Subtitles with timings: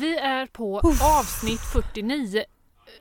[0.00, 2.44] Vi är på avsnitt 49.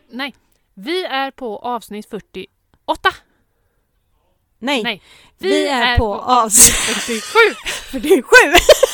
[0.10, 0.36] Nej,
[0.74, 2.48] vi är på avsnitt 48.
[4.60, 5.02] Nej, Nej,
[5.38, 7.40] vi, är, på avsnitt 47.
[7.92, 8.24] 47!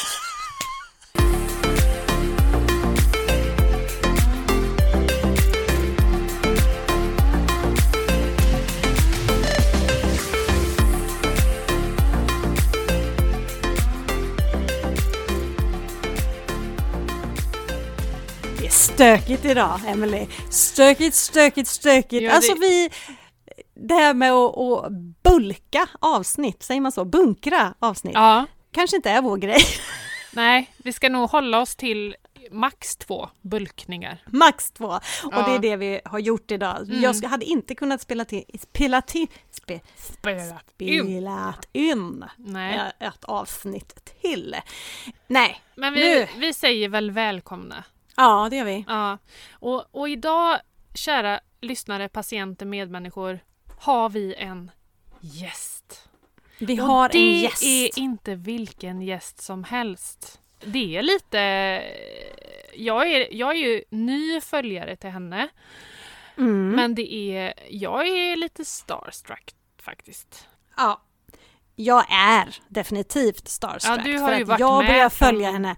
[19.00, 20.28] stökigt idag, Emily.
[20.50, 22.24] Stökigt, stökigt, stökigt.
[22.24, 22.90] Ja, det- Alltså vi...
[23.74, 24.92] Det här med att, att
[25.24, 27.06] bulka avsnitt, säger man så?
[27.06, 28.14] Bunkra avsnitt.
[28.14, 29.62] Ja, Kanske inte är vår grej.
[30.34, 32.16] nej, vi ska nog hålla oss till
[32.52, 34.24] max två bulkningar.
[34.28, 34.86] Max två.
[34.88, 35.46] Och Ja.
[35.48, 36.78] det är det vi har gjort idag.
[36.90, 37.02] Mm.
[37.02, 41.04] Jag hade inte kunnat spela till, spela till, spe, Spelat in.
[41.04, 44.56] spelat in Nej, ett avsnitt till.
[45.28, 46.28] Nej, men vi, nu.
[46.38, 47.84] vi säger väl välkomna.
[48.20, 48.86] Ja det gör vi.
[48.88, 49.18] Ja,
[49.52, 50.60] och, och idag,
[50.96, 53.40] kära lyssnare, patienter, medmänniskor,
[53.80, 54.72] har vi en
[55.20, 56.10] gäst.
[56.60, 57.64] Vi har det en gäst.
[57.64, 60.40] är inte vilken gäst som helst.
[60.66, 61.40] Det är lite...
[62.74, 65.48] Jag är, jag är ju ny följare till henne,
[66.38, 66.70] Mm.
[66.70, 67.54] men det är...
[67.70, 70.48] Jag är lite starstruck faktiskt.
[70.78, 71.02] Ja.
[71.76, 74.00] Jag är definitivt starstruck.
[74.00, 75.76] Ja, du har för ju att varit jag med börjar följa henne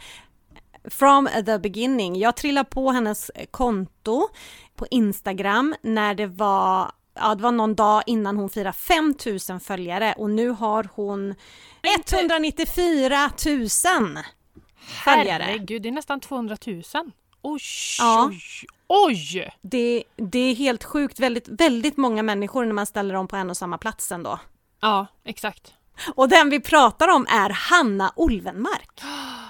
[0.89, 2.19] from the beginning.
[2.19, 4.29] Jag trillade på hennes konto
[4.75, 10.13] på Instagram när det var Ja, det var någon dag innan hon firade 5000 följare
[10.17, 11.35] och nu har hon
[12.17, 15.43] 194 000 följare.
[15.43, 16.83] Herregud, det är nästan 200 000.
[17.41, 17.61] Oj,
[17.99, 18.29] Ja.
[18.29, 18.41] oj,
[18.87, 19.51] oj!
[19.61, 23.49] Det, det är helt sjukt, väldigt, väldigt många människor när man ställer dem på en
[23.49, 24.39] och samma plats ändå.
[24.81, 25.73] Ja, exakt.
[26.15, 29.01] Och den vi pratar om är Hanna Olvenmark.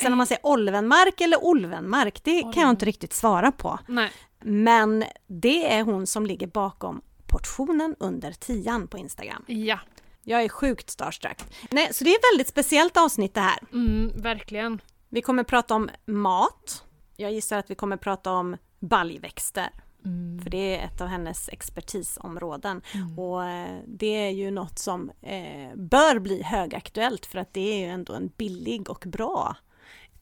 [0.00, 3.78] Sen om man säger Olvenmark eller Olvenmark, det kan jag inte riktigt svara på.
[3.88, 4.10] Nej.
[4.42, 9.44] Men det är hon som ligger bakom portionen under tian på Instagram.
[9.46, 9.78] Ja,
[10.24, 11.38] Jag är sjukt starstruck.
[11.70, 13.58] Nej, så det är ett väldigt speciellt avsnitt det här.
[13.72, 14.80] mm, verkligen.
[15.08, 16.84] Vi kommer prata om mat.
[17.16, 19.70] Jag gissar att vi kommer prata om baljväxter.
[20.04, 20.42] Mm.
[20.42, 22.82] För det är ett av hennes expertisområden.
[23.16, 27.78] Och eh, det är ju något som eh, bör bli högaktuellt för att det är
[27.86, 29.56] ju ändå en billig och bra.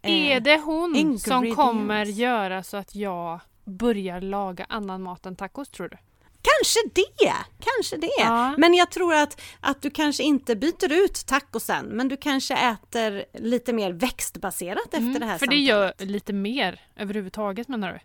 [0.02, 5.36] Eh, Är det hon som kommer göra så att jag börjar laga annan mat än
[5.36, 5.96] tacos tror du?
[6.42, 7.34] Kanske det!
[7.60, 8.10] Kanske det!
[8.18, 8.54] Ja.
[8.58, 13.24] Men jag tror att, att du kanske inte byter ut tacosen, men du kanske äter
[13.34, 16.00] lite mer växtbaserat efter det här Mm, för det samtalet.
[16.00, 17.98] gör lite mer överhuvudtaget menar du?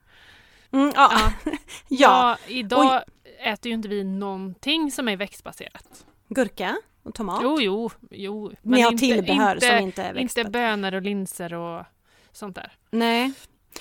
[0.78, 1.12] Mm, ja.
[1.44, 1.52] Ja.
[1.88, 2.38] ja.
[2.48, 3.02] Idag
[3.46, 6.06] äter ju inte vi någonting som är växtbaserat.
[6.30, 7.40] Gurka och tomat.
[7.44, 8.52] Jo, jo, jo.
[8.62, 10.52] Ni har tillbehör som inte är Inte växtbaserat.
[10.52, 11.86] bönor och linser och
[12.32, 12.72] sånt där.
[12.92, 13.34] Nej.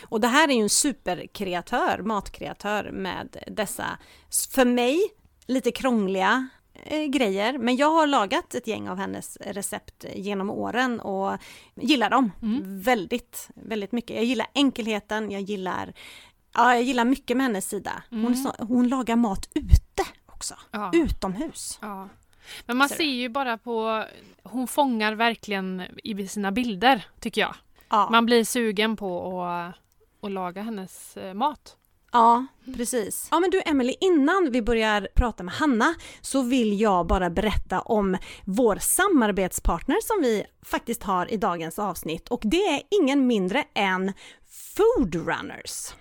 [0.08, 3.98] Och det här är ju en superkreatör, matkreatör med dessa,
[4.54, 5.00] för mig,
[5.46, 7.58] lite krångliga eh, grejer.
[7.58, 11.36] Men jag har lagat ett gäng av hennes recept genom åren och
[11.74, 12.80] gillar dem Mm.
[12.80, 14.16] väldigt, väldigt mycket.
[14.16, 15.92] Jag gillar enkelheten, jag gillar,
[16.54, 18.02] ja, jag gillar mycket med hennes sida.
[18.10, 18.34] Hon, Mm.
[18.34, 20.90] så, hon lagar mat ute också, Ja.
[20.94, 21.78] utomhus.
[21.82, 22.08] Ja.
[22.66, 24.04] Men man Ser ju bara på,
[24.42, 27.54] hon fångar verkligen i sina bilder tycker jag.
[27.88, 28.08] Ja.
[28.10, 29.74] Man blir sugen på att,
[30.26, 31.76] att laga hennes eh, mat.
[32.14, 33.28] Ja, precis.
[33.30, 37.80] Ja men du Emily, innan vi börjar prata med Hanna så vill jag bara berätta
[37.80, 43.64] om vår samarbetspartner som vi faktiskt har i dagens avsnitt och det är ingen mindre
[43.74, 44.12] än
[44.76, 45.94] Foodrunners.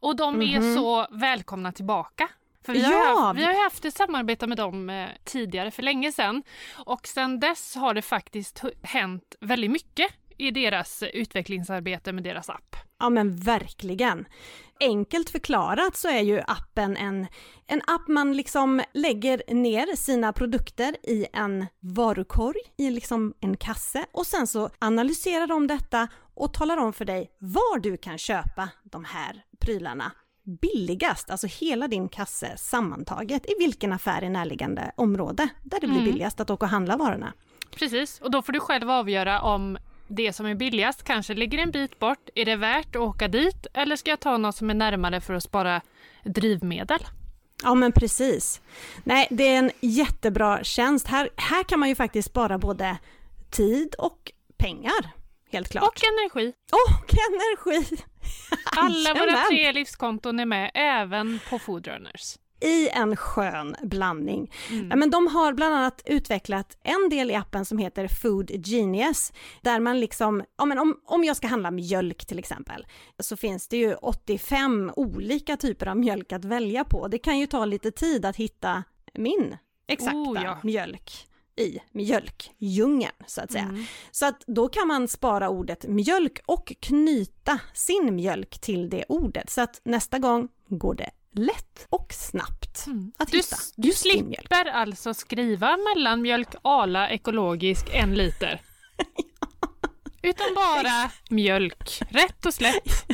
[0.00, 0.74] Och de är Mhm.
[0.74, 2.28] så välkomna tillbaka.
[2.64, 5.82] För vi, har Ja, haft, vi- har haft ett samarbete med dem eh, tidigare, för
[5.82, 6.42] länge sedan.
[6.86, 12.76] Och sedan dess har det faktiskt hänt väldigt mycket i deras utvecklingsarbete med deras app.
[12.98, 14.26] Ja men verkligen.
[14.80, 17.26] Enkelt förklarat så är ju appen en,
[17.66, 24.06] en app man liksom lägger ner sina produkter i en varukorg, i liksom en kasse
[24.12, 28.68] och sen så analyserar de detta och talar om för dig var du kan köpa
[28.84, 30.12] de här prylarna
[30.44, 35.98] billigast, alltså hela din kasse sammantaget i vilken affär i närliggande område där det blir
[35.98, 36.10] Mm.
[36.12, 37.32] billigast att åka och handla varorna.
[37.70, 41.70] Precis, och då får du själv avgöra om det som är billigast kanske ligger en
[41.70, 42.28] bit bort.
[42.34, 45.34] Är det värt att åka dit eller ska jag ta något som är närmare för
[45.34, 45.80] att spara
[46.24, 47.00] drivmedel?
[47.62, 48.60] Ja men precis.
[49.04, 51.06] Nej, det är en jättebra tjänst.
[51.06, 52.98] Här, här kan man ju faktiskt spara både
[53.50, 55.10] tid och pengar.
[55.52, 55.84] Helt klart.
[55.84, 56.52] Och energi.
[56.72, 58.02] Och energi!
[58.76, 62.38] Alla våra tre livskonton är med, även på Foodrunners.
[62.60, 64.52] i en skön blandning.
[64.70, 64.98] Mm.
[64.98, 69.32] Men de har bland annat utvecklat en del i appen som heter Food Genius,
[69.62, 72.86] där man liksom, ja, men om, om jag ska handla mjölk till exempel,
[73.18, 77.08] så finns det ju 85 olika typer av mjölk att välja på.
[77.08, 78.84] Det kan ju ta lite tid att hitta
[79.14, 79.56] min
[79.88, 80.58] exakta Oh, ja.
[80.62, 83.64] mjölk i mjölkdjungeln så att säga.
[83.64, 83.84] Mm.
[84.10, 89.50] Så att då kan man spara ordet mjölk och knyta sin mjölk till det ordet
[89.50, 92.86] så att nästa gång går det lätt och snabbt
[93.16, 94.40] att Du, hitta du din mjölk.
[94.40, 98.60] slipper alltså skriva mellanmjölk ala ekologisk en liter.
[100.22, 103.04] Utan bara mjölk, rätt och slätt.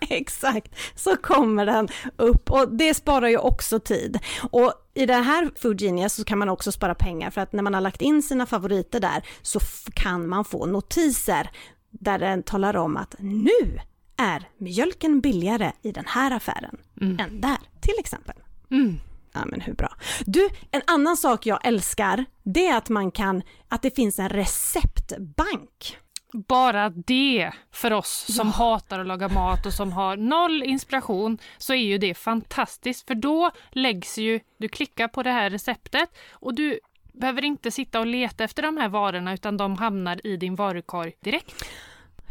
[0.00, 4.18] Exakt, så kommer den upp och det sparar ju också tid.
[4.50, 7.62] Och i det här Food Genius så kan man också spara pengar för att när
[7.62, 9.60] man har lagt in sina favoriter där så
[9.94, 11.50] kan man få notiser
[11.90, 13.80] där den talar om att nu
[14.16, 18.36] är mjölken billigare i den här affären än där till exempel.
[18.70, 19.00] Mm.
[19.32, 19.96] Ja men hur bra.
[20.26, 24.28] Du, en annan sak jag älskar, det är att man kan, att det finns en
[24.28, 25.96] receptbank.
[26.32, 31.72] Bara det för oss som hatar att laga mat och som har noll inspiration så
[31.72, 36.54] är ju det fantastiskt för då läggs ju, du klickar på det här receptet och
[36.54, 36.80] du
[37.12, 41.12] behöver inte sitta och leta efter de här varorna utan de hamnar i din varukorg
[41.20, 41.64] direkt.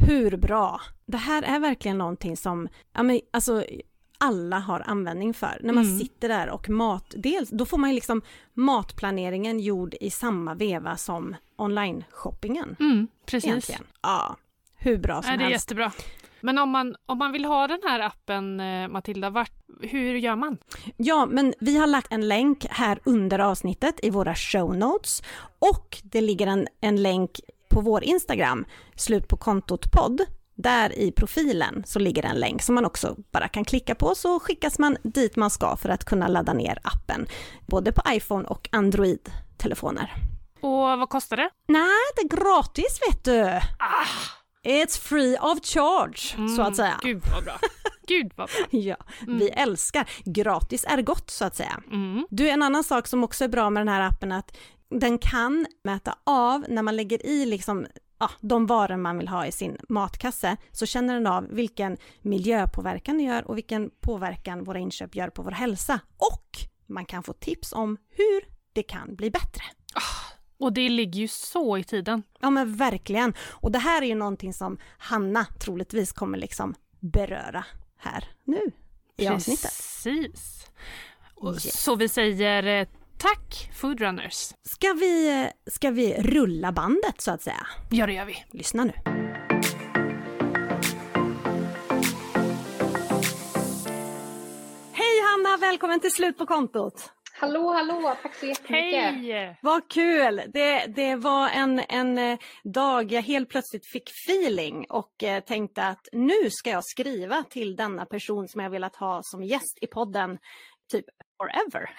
[0.08, 0.82] Hur bra?
[1.06, 3.66] Det här är verkligen någonting som, ja men alltså
[4.20, 5.60] alla har användning för.
[5.64, 6.00] När man Mm.
[6.00, 8.22] sitter där och mat, dels, då får man ju liksom
[8.54, 12.76] matplaneringen gjord i samma veva som online-shoppingen.
[12.80, 13.48] Mm, precis.
[13.50, 13.84] Egentligen.
[14.02, 14.36] Ja,
[14.78, 15.66] hur bra som Ja, det är helst.
[15.66, 15.92] jättebra.
[16.42, 19.52] Men om man, om man vill ha den här appen, eh, Matilda, vart,
[19.82, 20.58] hur gör man?
[20.98, 25.24] Ja, men vi har lagt en länk här under avsnittet i våra show notes
[25.60, 27.40] och det ligger en, en länk
[27.70, 30.22] på vår Instagram, slut på kontot podd.
[30.64, 34.40] Där i profilen så ligger en länk som man också bara kan klicka på så
[34.40, 37.28] skickas man dit man ska för att kunna ladda ner appen.
[37.68, 40.14] Både på iPhone och Android-telefoner.
[40.62, 41.50] Och vad kostar det?
[41.68, 43.42] Nej, det är gratis vet du!
[43.80, 44.06] Ah,
[44.64, 47.00] It's free of charge, så att säga.
[47.04, 47.60] Gud vad bra.
[48.08, 48.66] Gud vad bra.
[48.80, 48.98] Ja,
[49.28, 50.10] vi älskar.
[50.26, 51.82] Gratis är gott så att säga.
[51.92, 52.28] Mm.
[52.30, 54.58] Du, en annan sak som också är bra med den här appen är att
[54.90, 57.88] den kan mäta av när man lägger i liksom
[58.20, 63.18] ja, de varor man vill ha i sin matkasse så känner den av vilken miljöpåverkan
[63.18, 66.00] det gör och vilken påverkan våra inköp gör på vår hälsa.
[66.18, 66.58] Och
[66.88, 68.42] man kan få tips om hur
[68.74, 69.64] det kan bli bättre.
[70.60, 72.24] Och det ligger ju så i tiden.
[72.40, 73.34] Ja men verkligen.
[73.50, 77.66] Och det här är ju någonting som Hanna troligtvis kommer liksom beröra
[77.98, 78.72] här nu
[79.18, 79.64] i avsnittet.
[79.64, 80.68] Precis.
[81.44, 81.84] Yes.
[81.84, 82.88] Så vi säger eh,
[83.20, 84.54] tack Foodrunners.
[84.64, 87.68] Ska vi, ska vi rulla bandet så att säga?
[87.92, 88.46] Ja, det gör vi.
[88.52, 88.94] Lyssna nu.
[94.94, 97.14] Hej Hanna, välkommen till Slut på kontot!
[97.42, 99.02] Hallå, hallå, tack så jättemycket.
[99.02, 99.58] Hej!
[99.62, 100.42] Vad kul!
[100.54, 105.84] Det, det var en, en eh, dag jag helt plötsligt fick feeling och eh, tänkte
[105.84, 109.88] att nu ska jag skriva till denna person som jag velat ha som gäst i
[109.88, 110.38] podden
[110.92, 111.06] typ
[111.40, 111.90] forever.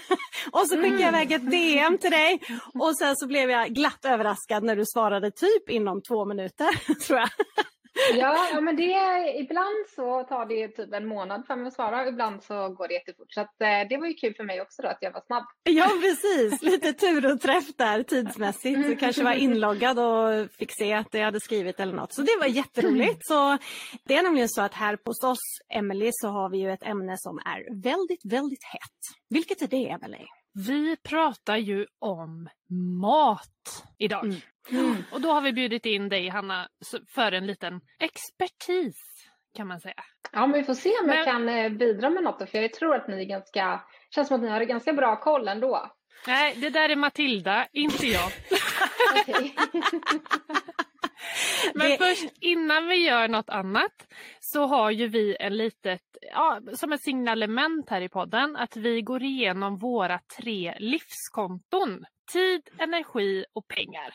[0.52, 2.40] och så skickade jag iväg ett DM till dig
[2.74, 7.18] och sen så blev jag glatt överraskad när du svarade typ inom två minuter tror
[7.18, 7.30] jag.
[8.14, 8.92] Ja, ja, men det,
[9.38, 12.88] ibland så tar det typ en månad för mig att svara och ibland så går
[12.88, 13.32] det jättefort.
[13.32, 15.44] Så att, eh, det var ju kul för mig också då att jag var snabb.
[15.62, 18.82] Ja precis, lite tur och träff där tidsmässigt.
[18.82, 22.12] Du kanske var inloggad och fick se att jag hade skrivit eller något.
[22.12, 23.26] Så det var jätteroligt.
[23.26, 23.58] Så
[24.04, 25.38] det är nämligen så att här hos oss,
[25.74, 29.00] Emily, så har vi ju ett ämne som är väldigt, väldigt hett.
[29.28, 30.26] Vilket är det, Emily?
[30.66, 32.48] Vi pratar ju om
[33.00, 34.24] mat idag.
[34.24, 34.36] Mm.
[34.70, 34.96] Mm.
[35.12, 36.68] Och då har vi bjudit in dig Hanna
[37.14, 38.96] för en liten expertis
[39.56, 40.04] kan man säga.
[40.32, 42.72] Ja, men vi får se om Men- jag kan eh, bidra med något för jag
[42.72, 43.80] tror att ni är ganska,
[44.14, 45.92] känns som att ni har ganska bra koll ändå.
[46.26, 48.30] Nej, det där är Matilda, inte jag.
[51.74, 54.06] Men Det- först innan vi gör något annat
[54.40, 59.02] så har ju vi en litet, ja, som ett signalement här i podden att vi
[59.02, 62.04] går igenom våra tre livskonton.
[62.32, 64.14] Tid, energi och pengar.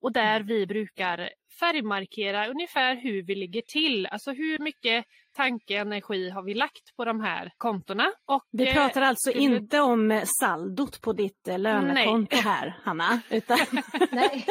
[0.00, 4.06] Och där vi brukar färgmarkera ungefär hur vi ligger till.
[4.06, 5.04] Alltså hur mycket
[5.36, 8.12] tanke, energi har vi lagt på de här kontona.
[8.26, 13.20] Och, Vi eh, pratar alltså du- inte om saldot på ditt eh, lönekonto här, Hanna.
[13.30, 13.58] Utan
[14.12, 14.46] Nej.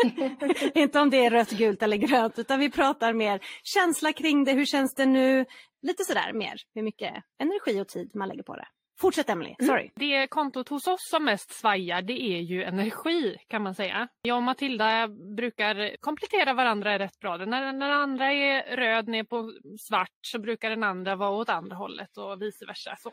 [0.75, 4.51] inte om det är rött, gult eller grönt, utan vi pratar mer känsla kring det.
[4.51, 5.45] Hur känns det nu?
[5.81, 8.67] Lite sådär mer, hur mycket energi och tid man lägger på det.
[8.99, 9.67] Fortsätt Emily, Mm.
[9.67, 9.91] sorry.
[9.95, 14.07] Det kontot hos oss som mest svajar det är ju energi kan man säga.
[14.21, 15.07] Jag och Matilda
[15.37, 17.37] brukar komplettera varandra rätt bra.
[17.37, 21.75] När den andra är röd ner på svart så brukar den andra vara åt andra
[21.75, 22.95] hållet och vice versa.
[22.99, 23.11] Så.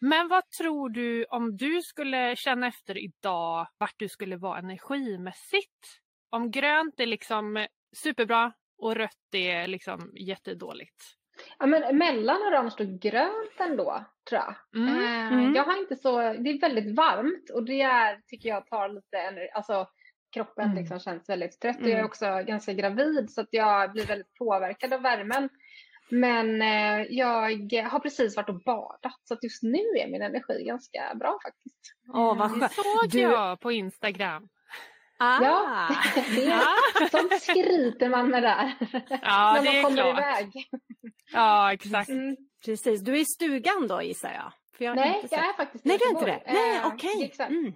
[0.00, 6.00] Men vad tror du om du skulle känna efter idag vart du skulle vara energimässigt?
[6.30, 11.04] Om grönt är liksom superbra och rött är liksom jättedåligt.
[11.58, 14.54] Ja, men mellan orange och grönt ändå, tror jag.
[14.82, 14.98] Mm.
[14.98, 15.54] Eh, Mm.
[15.54, 19.18] Jag har inte så, det är väldigt varmt och det är, tycker jag tar lite
[19.18, 19.86] energi, alltså
[20.34, 20.76] kroppen Mm.
[20.78, 21.90] liksom känns väldigt trött och Mm.
[21.92, 25.48] jag är också ganska gravid så att jag blir väldigt påverkad av värmen.
[26.08, 30.64] Men eh, jag har precis varit och badat så att just nu är min energi
[30.66, 31.94] ganska bra faktiskt.
[32.14, 32.72] Åh vad Det skönt.
[32.72, 34.48] såg Du- jag på Instagram.
[35.24, 35.42] Ah.
[35.42, 35.88] Ja,
[36.98, 38.72] det sånt skryter man med där.
[39.22, 40.18] Ja, när det man är kommer klart.
[40.18, 40.52] iväg.
[41.32, 42.08] Ja, exakt.
[42.08, 42.36] Mm.
[42.64, 44.52] Precis, du är i stugan då gissar jag?
[44.78, 46.42] Jag Nej, sett- jag är faktiskt i Nej, du är inte det?
[46.52, 47.24] Nej, Eh, okej.
[47.24, 47.50] Exakt.
[47.50, 47.72] Mm.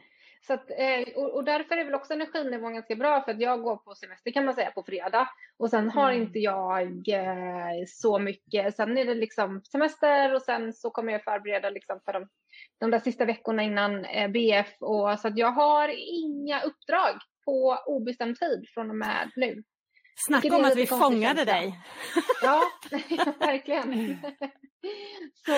[0.46, 3.76] Så att, eh, och, därför är väl också energinivån ganska bra för att jag går
[3.76, 6.22] på semester kan man säga på fredag och sen har Mm.
[6.22, 8.76] inte jag eh, så mycket.
[8.76, 12.28] Sen är det liksom semester och sen så kommer jag förbereda liksom för de,
[12.80, 17.14] de där sista veckorna innan BF och så att jag har inga uppdrag
[17.46, 19.62] på obestämd tid från och med nu.
[20.28, 21.78] Snacka om att vi fångade dig.
[22.42, 22.62] Ja,
[23.38, 24.18] verkligen.
[25.46, 25.52] så,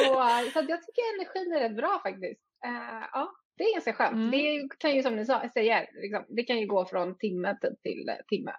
[0.53, 2.41] så att jag tycker energin är rätt bra faktiskt.
[2.67, 4.13] Eh, ja, det är ganska skönt.
[4.13, 4.31] Mm.
[4.31, 7.71] Det kan ju som ni sa, säger, liksom, det kan ju gå från timme till,
[7.83, 8.53] till timme.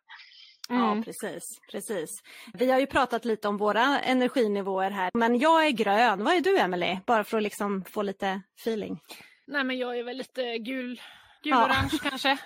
[0.71, 1.03] Ja, Mm.
[1.03, 2.09] precis, precis.
[2.53, 6.23] Vi har ju pratat lite om våra energinivåer här, men jag är grön.
[6.23, 6.97] Vad är du Emily?
[7.07, 8.99] Bara för att liksom få lite feeling.
[9.47, 11.01] Nej men jag är väl lite gul,
[11.41, 11.55] Ja.
[11.57, 12.37] gul-orange kanske.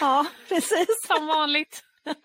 [0.00, 0.86] Ja, precis.
[1.06, 1.82] Som vanligt.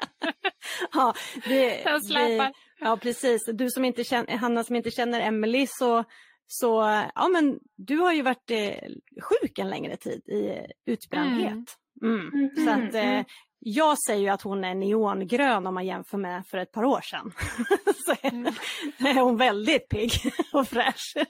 [0.94, 1.14] Ja,
[1.46, 2.48] det, Den släpar.
[2.48, 3.46] vi- ja, precis.
[3.54, 6.04] Du som inte känner, Hanna som inte känner Emily så,
[6.48, 8.74] så ja men du har ju varit eh,
[9.22, 11.78] sjuk en längre tid i utbrändhet.
[12.04, 12.50] Mm.
[12.66, 13.26] Så att eh,
[13.60, 17.02] jag säger ju att hon är neongrön om man jämför med för ett par år
[17.02, 17.32] sedan.
[18.06, 18.54] så är, Mm.
[19.18, 20.12] är hon väldigt pigg
[20.54, 21.14] och fräsch.
[21.16, 21.26] Det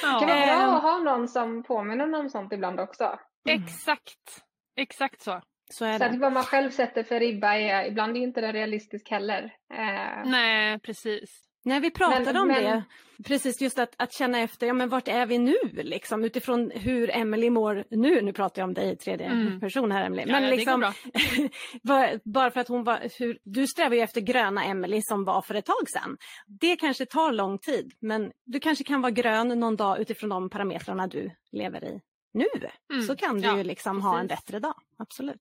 [0.00, 3.18] kan vara bra att ha någon som påminner om sånt ibland också.
[3.48, 4.42] Exakt.
[4.76, 5.40] Exakt så.
[5.70, 6.18] Så är Så att det.
[6.18, 9.42] vad man själv sätter för ribba är ibland är inte det realistisk heller.
[9.74, 11.42] Eh, Nej precis.
[11.64, 12.82] Nej, vi pratade Men- om men- det.
[13.24, 17.10] Precis just att, att känna efter, ja men vart är vi nu liksom utifrån hur
[17.16, 18.22] Emily mår nu.
[18.22, 19.60] Nu pratar jag om dig i tredje Mm.
[19.60, 20.22] person här Emily.
[20.26, 20.92] Ja, Men ja, går liksom,
[21.82, 25.42] bara- bara för att hon var, hur, du strävar ju efter gröna Emily som var
[25.42, 26.16] för ett tag sedan.
[26.60, 30.50] Det kanske tar lång tid men du kanske kan vara grön någon dag utifrån de
[30.50, 32.00] parametrarna du lever i
[32.36, 32.46] nu.
[32.92, 34.46] Mm, Så kan du ja, ju liksom ha en precis.
[34.46, 35.40] bättre dag, absolut.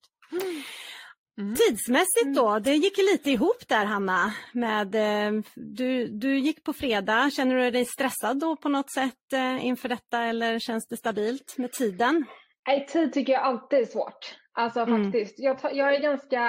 [1.37, 1.55] Mm.
[1.55, 4.33] Tidsmässigt då, det gick lite ihop där Hanna.
[4.53, 9.33] Med, eh, du, du gick på fredag, känner du dig stressad då på något sätt
[9.33, 12.25] eh, inför detta eller känns det stabilt med tiden?
[12.67, 14.35] Nej, tid tycker jag alltid är svårt.
[14.57, 15.03] Alltså Mm.
[15.03, 15.39] faktiskt.
[15.39, 16.41] Jag, jag är ganska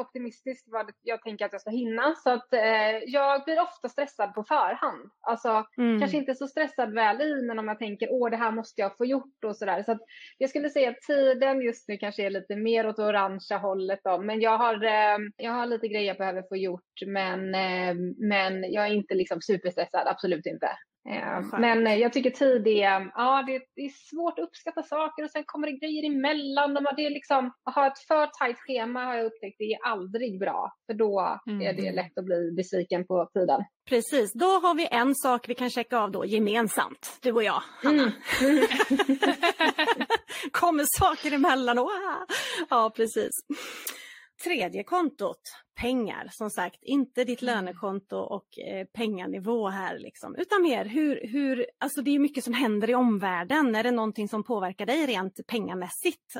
[0.00, 2.14] optimistisk vad jag tänker att jag ska hinna.
[2.14, 5.10] Så att eh, jag blir ofta stressad på förhand.
[5.20, 6.00] Alltså Mm.
[6.00, 8.96] kanske inte så stressad väl i, men om jag tänker åh det här måste jag
[8.96, 9.82] få gjort och sådär.
[9.82, 10.00] Så att
[10.38, 14.18] jag skulle säga att tiden just nu kanske är lite mer åt orangea hållet då.
[14.18, 16.98] Men jag har, eh, jag har lite grejer jag behöver få gjort.
[17.06, 20.68] Men, eh, men jag är inte liksom superstressad, absolut inte.
[21.08, 21.52] Eh, Skönt.
[21.58, 25.30] men eh, jag tycker tid är, ja det, det är svårt att uppskatta saker och
[25.30, 26.76] sen kommer det grejer emellan.
[26.76, 29.78] Och det är liksom, att ha ett för tajt schema har jag upptäckt, det är
[29.84, 30.72] aldrig bra.
[30.86, 31.94] För då är det Mm.
[31.94, 33.64] lätt att bli besviken på tiden.
[33.88, 37.62] Precis, då har vi en sak vi kan checka av då gemensamt, du och jag.
[37.84, 38.10] Mm.
[40.52, 41.76] Kommer saker emellan.
[41.76, 41.90] Wow.
[42.70, 43.30] Ja, precis.
[44.44, 45.40] Tredje kontot,
[45.80, 46.28] pengar.
[46.30, 47.54] Som sagt, inte ditt Mm.
[47.54, 50.36] lönekonto och eh, penganivå här liksom.
[50.36, 53.74] Utan mer hur, hur, alltså det är mycket som händer i omvärlden.
[53.74, 56.34] Är det någonting som påverkar dig rent pengamässigt?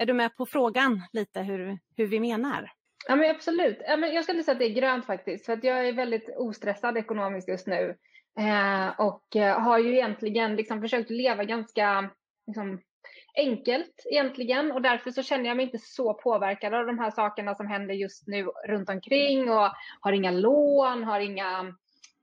[0.00, 2.70] Är du med på frågan lite hur, hur vi menar?
[3.08, 3.78] Ja men absolut.
[3.80, 5.46] Ja, men jag skulle säga att det är grönt faktiskt.
[5.46, 7.96] För att jag är väldigt ostressad ekonomiskt just nu.
[8.38, 12.10] Eh, och eh, har ju egentligen liksom försökt leva ganska
[12.46, 12.80] liksom,
[13.38, 14.72] enkelt egentligen.
[14.72, 17.94] Och därför så känner jag mig inte så påverkad av de här sakerna som händer
[17.94, 19.50] just nu runt omkring.
[19.50, 21.74] Och har inga lån, har inga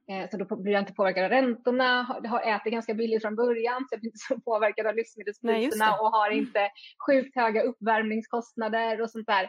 [0.09, 3.85] eh, så då blir jag inte påverkad av räntorna, har, ätit ganska billigt från början
[3.89, 6.69] så jag blir inte så påverkad av livsmedelspriserna och har inte
[7.07, 9.43] sjukt höga uppvärmningskostnader och sånt där.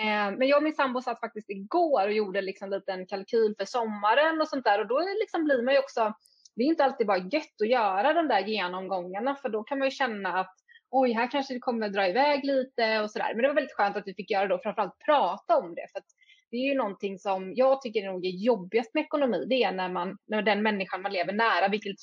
[0.00, 3.54] Eh, men jag och min sambo satt faktiskt igår och gjorde liksom en liten kalkyl
[3.58, 6.14] för sommaren och sånt där och då liksom blir man ju också,
[6.56, 9.88] det är inte alltid bara gött att göra de där genomgångarna för då kan man
[9.88, 10.61] ju känna att
[10.92, 13.34] oj, här kanske det kommer dra iväg lite och sådär.
[13.34, 15.86] Men det var väldigt skönt att vi fick göra det och framförallt prata om det.
[15.92, 16.06] För att
[16.50, 19.46] det är ju någonting som jag tycker nog är jobbigast med ekonomi.
[19.48, 21.96] Det är när, man, när den människan man lever nära, vilket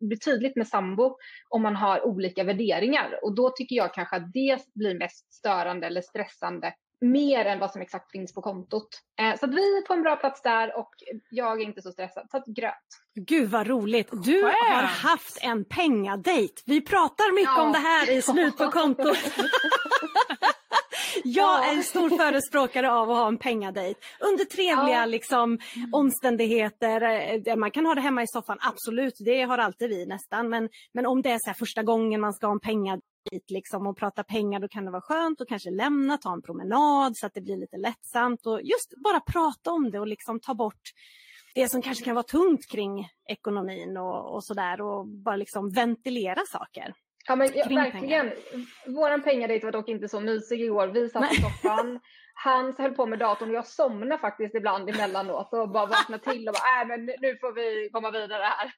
[0.00, 1.16] blir tydligt med sambo
[1.48, 5.86] om man har olika värderingar och då tycker jag kanske att det blir mest störande
[5.86, 8.88] eller stressande mer än vad som exakt finns på kontot.
[9.20, 10.90] Eh, så att vi är på en bra plats där och
[11.30, 12.26] jag är inte så stressad.
[12.30, 12.74] Så att grönt.
[13.14, 14.08] Gud vad roligt!
[14.24, 16.62] Du har haft en pengadejt.
[16.66, 17.62] Vi pratar mycket ja.
[17.62, 19.18] om det här i Slut på kontot.
[21.24, 25.06] Jag är en stor förespråkare av att ha en pengadejt under trevliga ja.
[25.06, 25.58] liksom,
[25.92, 27.02] omständigheter.
[27.46, 30.48] Eh, man kan ha det hemma i soffan, absolut, det har alltid vi nästan.
[30.48, 33.11] Men, men om det är så första gången man ska ha en pengadejt
[33.48, 37.16] liksom, och prata pengar, då kan det vara skönt att kanske lämna, ta en promenad
[37.16, 40.54] så att det blir lite lättsamt och just bara prata om det och liksom ta
[40.54, 40.90] bort
[41.54, 46.40] det som kanske kan vara tungt kring ekonomin och, och sådär och bara liksom ventilera
[46.46, 46.94] saker.
[47.28, 48.32] Ja, men ja, verkligen.
[48.86, 50.88] Vår pengadejt var dock inte så mysig igår.
[50.88, 52.00] Vi satt i soffan,
[52.44, 56.48] han höll på med datorn och jag somnade faktiskt ibland emellanåt och bara vaknade till
[56.48, 58.72] och bara, äh, men nu får vi komma vidare här.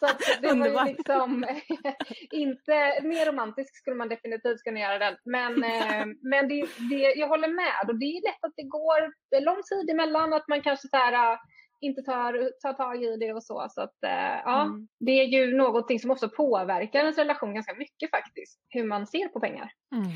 [0.00, 0.06] så
[0.40, 0.74] det Underbar.
[0.74, 1.44] var ju liksom
[2.30, 5.16] inte, mer romantisk skulle man definitivt kunna göra den.
[5.24, 9.00] Men, eh, men det, det, jag håller med och det är lätt att det går
[9.40, 11.38] lång tid emellan, att man kanske så här,
[11.80, 13.66] inte tar, tar tag i det och så.
[13.70, 14.88] Så att, eh, ja, mm.
[15.00, 18.60] det är ju någonting som också påverkar ens relation ganska mycket faktiskt.
[18.68, 19.70] Hur man ser på pengar.
[19.94, 20.10] Mm.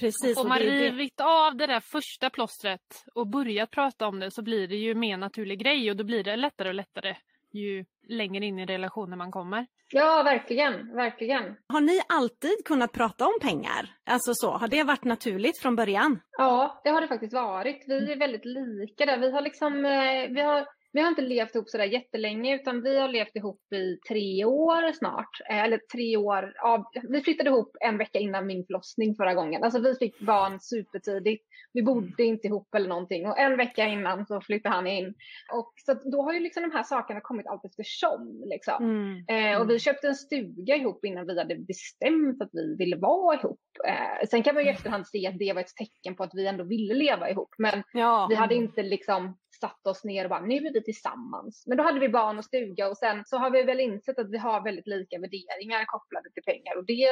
[0.00, 0.38] Precis.
[0.38, 4.68] Får man rivit av det där första plåstret och börjat prata om det så blir
[4.68, 7.16] det ju mer naturlig grej och då blir det lättare och lättare
[7.52, 9.66] ju längre in i relationen man kommer.
[9.92, 11.56] Ja, verkligen, verkligen.
[11.68, 13.90] Har ni alltid kunnat prata om pengar?
[14.06, 16.20] Alltså så, har det varit naturligt från början?
[16.38, 17.84] Ja, det har det faktiskt varit.
[17.86, 19.18] Vi är väldigt lika där.
[19.18, 22.98] Vi har liksom, eh, vi har vi har inte levt ihop sådär jättelänge utan vi
[22.98, 25.40] har levt ihop i tre år snart.
[25.50, 29.64] Eh, eller tre år, ja, vi flyttade ihop en vecka innan min förlossning förra gången.
[29.64, 31.44] Alltså vi fick barn supertidigt.
[31.72, 35.14] Vi bodde inte ihop eller någonting och en vecka innan så flyttade han in.
[35.52, 38.42] Och så då har ju liksom de här sakerna kommit allt eftersom.
[38.46, 38.84] Liksom.
[38.84, 39.54] Mm.
[39.54, 43.38] Eh, och vi köpte en stuga ihop innan vi hade bestämt att vi ville vara
[43.38, 43.60] ihop.
[43.88, 46.34] Eh, sen kan man ju i efterhand se att det var ett tecken på att
[46.34, 47.54] vi ändå ville leva ihop.
[47.58, 48.26] Men ja.
[48.30, 51.64] vi hade inte liksom satt oss ner och bara nu är vi tillsammans.
[51.66, 54.30] Men då hade vi barn och stuga och sen så har vi väl insett att
[54.30, 57.04] vi har väldigt lika värderingar kopplade till pengar och det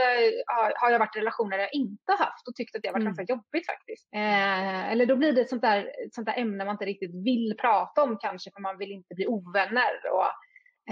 [0.77, 3.15] har, jag varit i relationer jag inte haft och tyckt att det har varit mm.
[3.15, 4.09] ganska jobbigt faktiskt.
[4.15, 7.55] Eh, eller då blir det ett sånt där, sånt där ämne man inte riktigt vill
[7.61, 10.27] prata om kanske för man vill inte bli ovänner och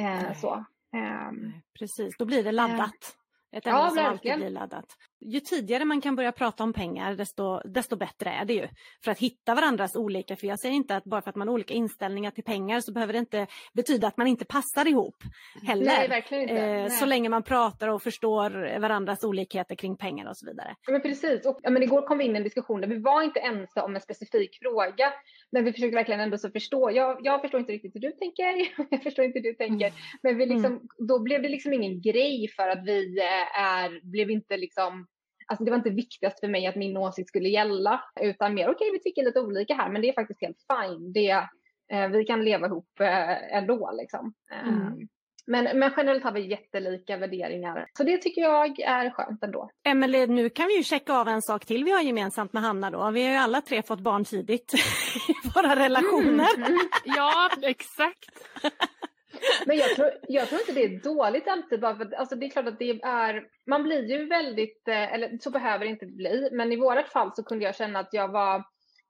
[0.03, 0.55] eh, så.
[0.97, 1.33] Eh,
[1.79, 3.17] Precis, då blir det laddat.
[3.53, 4.85] Ett ämne ja, som alltid blir laddat.
[5.21, 8.69] Ju tidigare man kan börja prata om pengar desto, desto bättre är det ju.
[9.05, 11.55] För att hitta varandras olika, för jag säger inte att bara för att man har
[11.55, 15.17] olika inställningar till pengar så behöver det inte betyda att man inte passar ihop
[15.67, 15.87] heller.
[15.87, 16.63] Nej, verkligen inte.
[16.63, 20.75] Eh, så länge man pratar och förstår varandras olikheter kring pengar och så vidare.
[20.87, 22.99] Ja, men precis, och ja, men igår kom vi in i en diskussion där vi
[22.99, 25.13] var inte ense om en specifik fråga.
[25.57, 26.91] Men vi försökte verkligen ändå så förstå.
[26.91, 28.45] Jag, jag förstår inte riktigt hur du tänker,
[28.91, 29.87] jag förstår inte hur du tänker.
[29.87, 29.99] Mm.
[30.23, 30.89] Men vi liksom, mm.
[31.09, 35.07] då blev det liksom ingen grej för att vi eh, är, blev inte liksom
[35.49, 38.75] Alltså det var inte viktigast för mig att min åsikt skulle gälla, utan mer okej,
[38.75, 41.13] okay, vi tycker lite olika här, men det är faktiskt helt fine.
[41.13, 41.31] Det,
[41.93, 44.35] eh, vi kan leva ihop eh, ändå liksom.
[44.65, 45.09] Mm.
[45.47, 47.87] Men, men generellt har vi jättelika värderingar.
[47.99, 49.71] Så det tycker jag är skönt ändå.
[49.85, 52.91] Emelie, nu kan vi ju checka av en sak till vi har gemensamt med Hanna
[52.91, 53.11] då.
[53.11, 54.75] Vi har ju alla tre fått barn tidigt
[55.29, 56.57] i våra relationer.
[56.57, 56.79] Mm.
[57.05, 58.31] Ja, exakt.
[59.67, 62.47] Men jag tror, jag tror inte det är dåligt alltid bara för att, alltså det
[62.47, 66.07] är klart att det är, man blir ju väldigt, eh, eller så behöver det inte
[66.07, 68.65] bli, men i vårat fall så kunde jag känna att jag var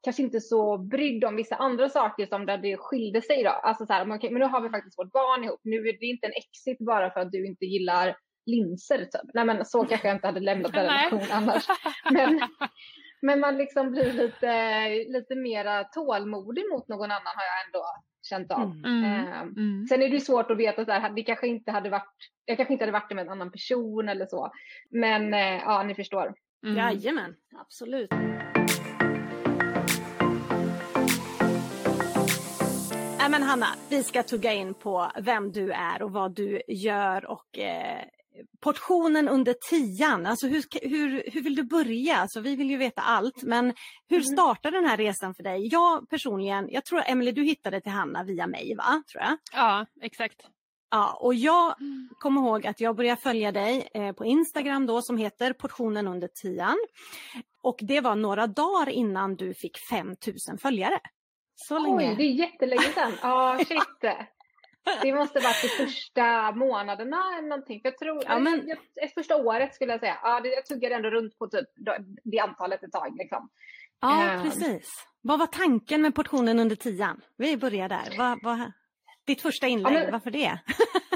[0.06, 3.50] kanske inte så brydd om vissa andra saker som där det skilde sig då.
[3.50, 6.06] Alltså så här, okay, men nu har vi faktiskt vårt barn ihop, nu är det
[6.06, 8.16] inte en exit bara för att du inte gillar
[8.46, 9.30] linser typ.
[9.34, 11.66] Nej men så kanske jag inte hade lämnat en relation annars.
[12.12, 12.40] Men,
[13.22, 17.84] men man liksom blir lite, lite mera tålmodig mot någon annan har jag ändå
[18.28, 18.86] känt av.
[18.86, 19.04] Mm.
[19.04, 19.86] Eh, mm.
[19.88, 22.72] Sen är det svårt att veta, så här, det kanske inte hade varit, jag kanske
[22.72, 24.50] inte hade varit det med en annan person eller så.
[24.90, 26.34] Men eh, ja, ni förstår.
[26.66, 26.76] Mm.
[26.76, 28.10] Jajamän, absolut.
[33.38, 37.58] Men Hanna, vi ska tugga in på vem du är och vad du gör och
[37.58, 38.04] eh,
[38.60, 42.16] portionen under tian, alltså hur, hur, hur vill du börja?
[42.16, 43.74] Alltså, vi vill ju veta allt, men
[44.08, 44.24] hur mm.
[44.24, 45.68] startar den här resan för dig?
[45.72, 49.02] Jag personligen, jag tror Emelie du hittade till Hanna via mig va?
[49.12, 49.38] Tror jag.
[49.52, 50.46] Ja, exakt.
[50.90, 52.08] Ja, och jag mm.
[52.18, 56.28] kommer ihåg att jag började följa dig eh, på Instagram då som heter portionen under
[56.28, 56.76] tian.
[57.62, 61.00] Och det var några dagar innan du fick 5000 följare.
[61.56, 62.10] Så länge.
[62.10, 63.12] Oj, det är jättelänge sedan.
[63.22, 64.12] Ja, shit.
[65.02, 67.80] Det måste varit de första månaderna eller någonting.
[67.80, 68.68] För jag tror, ja, men...
[68.94, 70.18] jag, första året skulle jag säga.
[70.22, 71.68] Ja, det, jag tuggade ändå runt på typ
[72.24, 73.16] det antalet ett tag.
[73.18, 73.48] Liksom.
[74.00, 74.42] Ja, um...
[74.42, 75.06] precis.
[75.20, 77.20] Vad var tanken med portionen under tian?
[77.36, 78.14] Vi börjar där.
[78.18, 78.72] Vad, vad...
[79.26, 80.12] Ditt första inlägg, ja, men...
[80.12, 80.58] varför det?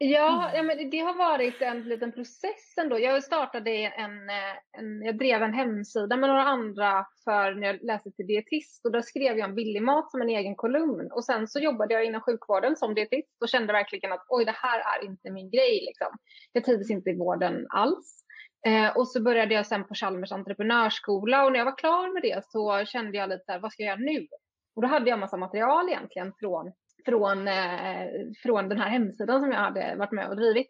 [0.00, 2.98] Ja, ja men det har varit en liten process ändå.
[2.98, 7.78] Jag startade en, eh, en, jag drev en hemsida med några andra för när jag
[7.82, 11.24] läste till dietist och där skrev jag om billig mat som en egen kolumn och
[11.24, 14.78] sen så jobbade jag inom sjukvården som dietist och kände verkligen att oj, det här
[14.78, 16.16] är inte min grej liksom.
[16.52, 18.24] Jag trivdes inte i vården alls.
[18.66, 22.22] Eh, och så började jag sen på Chalmers entreprenörsskola och när jag var klar med
[22.22, 24.26] det så kände jag lite så här, vad ska jag göra nu?
[24.76, 26.72] Och då hade jag massa material egentligen från
[27.08, 28.06] från, eh,
[28.42, 30.66] från den här hemsidan som jag hade varit med och drivit.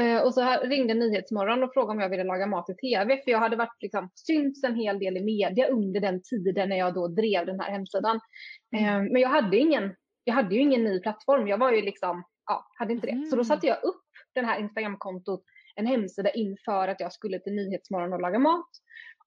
[0.00, 3.30] Eh, och så ringde Nyhetsmorgon och frågade om jag ville laga mat i tv, för
[3.30, 6.94] jag hade varit liksom, synts en hel del i media under den tiden när jag
[6.94, 8.20] då drev den här hemsidan.
[8.76, 9.94] Eh, men jag hade, ingen,
[10.24, 13.26] jag hade ju ingen ny plattform, jag var ju liksom, ja, hade inte det.
[13.30, 14.02] Så då satte jag upp
[14.34, 15.42] det här Instagramkontot,
[15.74, 18.70] en hemsida inför att jag skulle till Nyhetsmorgon och laga mat.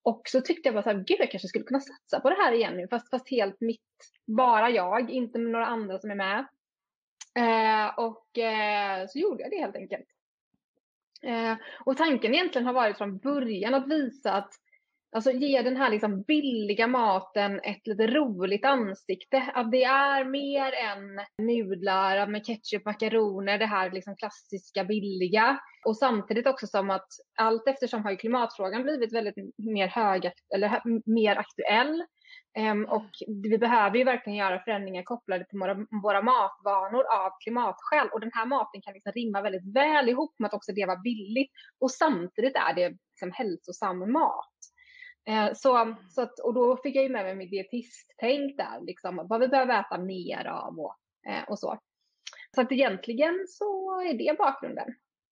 [0.10, 2.36] Och så tyckte jag bara så här, gud jag kanske skulle kunna satsa på det
[2.36, 6.16] här igen nu, fast, fast helt mitt, bara jag, inte med några andra som är
[6.16, 6.40] med.
[7.36, 10.06] Eh, och eh, så gjorde jag det helt enkelt.
[11.22, 14.54] Eh, och tanken egentligen har varit från början att visa att
[15.12, 19.52] Alltså ge den här liksom billiga maten ett lite roligt ansikte.
[19.54, 25.60] Att det är mer än nudlar med ketchup, makaroner, det här liksom klassiska billiga.
[25.86, 31.36] Och samtidigt också som att allt eftersom har klimatfrågan blivit väldigt mer hög, eller mer
[31.36, 32.04] aktuell.
[32.60, 33.10] Um, och
[33.44, 38.10] vi behöver ju verkligen göra förändringar kopplade till våra, våra matvanor av klimatskäl.
[38.14, 41.04] Och den här maten kan liksom rimma väldigt väl ihop med att också det var
[41.04, 41.52] billigt.
[41.80, 44.60] Och samtidigt är det liksom hälsosam mat.
[45.28, 49.28] Eh, så, så att, och då fick jag ju med mig mitt dietisttänk där, liksom,
[49.30, 50.96] vad vi behöver äta mer av och,
[51.30, 51.80] eh, och så.
[52.56, 54.88] Så att egentligen så är det bakgrunden.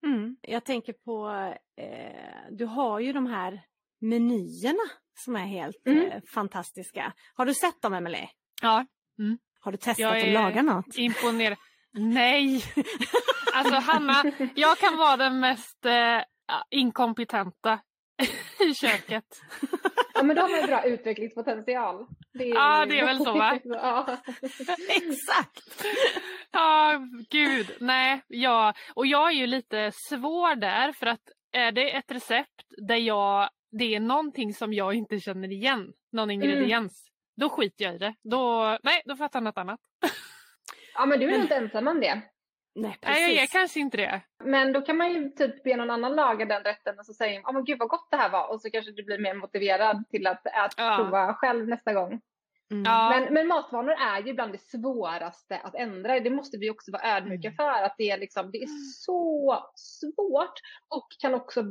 [0.06, 0.36] Mm.
[0.40, 1.28] Jag tänker på,
[1.76, 3.60] eh, du har ju de här
[4.00, 6.10] menyerna som är helt mm.
[6.12, 7.12] eh, fantastiska.
[7.34, 8.28] Har du sett dem Emelie?
[8.62, 8.86] Ja.
[9.18, 9.38] Mm.
[9.60, 10.96] Har du testat att laga något?
[10.96, 11.58] Imponerad.
[11.92, 12.62] Nej!
[13.54, 16.22] alltså Hanna, jag kan vara den mest eh,
[16.70, 17.80] inkompetenta
[18.70, 19.24] i köket.
[20.14, 22.06] Ja men då har man ju bra utvecklingspotential.
[22.32, 22.54] Det är...
[22.54, 23.58] Ja det är väl så va?
[23.64, 24.16] ja.
[24.88, 25.86] Exakt!
[26.50, 27.00] Ja
[27.30, 28.74] gud, nej, ja.
[28.94, 31.20] Och jag är ju lite svår där för att
[31.52, 36.30] är det ett recept där jag, det är någonting som jag inte känner igen, någon
[36.30, 37.12] ingrediens, mm.
[37.36, 38.14] då skiter jag i det.
[38.22, 39.80] Då, nej, då får jag ta något annat.
[40.94, 42.22] Ja men du är inte ensam om det.
[42.80, 43.20] Nej, precis.
[43.20, 44.20] Nej, jag är kanske inte det.
[44.44, 47.42] Men då kan man ju typ be någon annan laga den rätten och så säger
[47.42, 50.04] man, oh, gud vad gott det här var och så kanske du blir mer motiverad
[50.10, 50.96] till att, att ja.
[50.96, 52.20] prova själv nästa gång.
[52.70, 52.84] Mm.
[52.84, 53.10] Ja.
[53.10, 56.20] Men, men matvanor är ju bland det svåraste att ändra.
[56.20, 57.56] Det måste vi också vara ödmjuka mm.
[57.56, 57.82] för.
[57.82, 58.68] Att det är, liksom, det är
[59.04, 60.54] så svårt
[60.88, 61.62] och kan också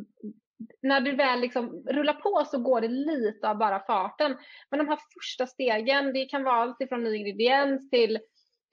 [0.82, 4.38] när du väl liksom rullar på så går det lite av bara farten.
[4.70, 8.20] Men de här första stegen, det kan vara allt ifrån ny ingrediens till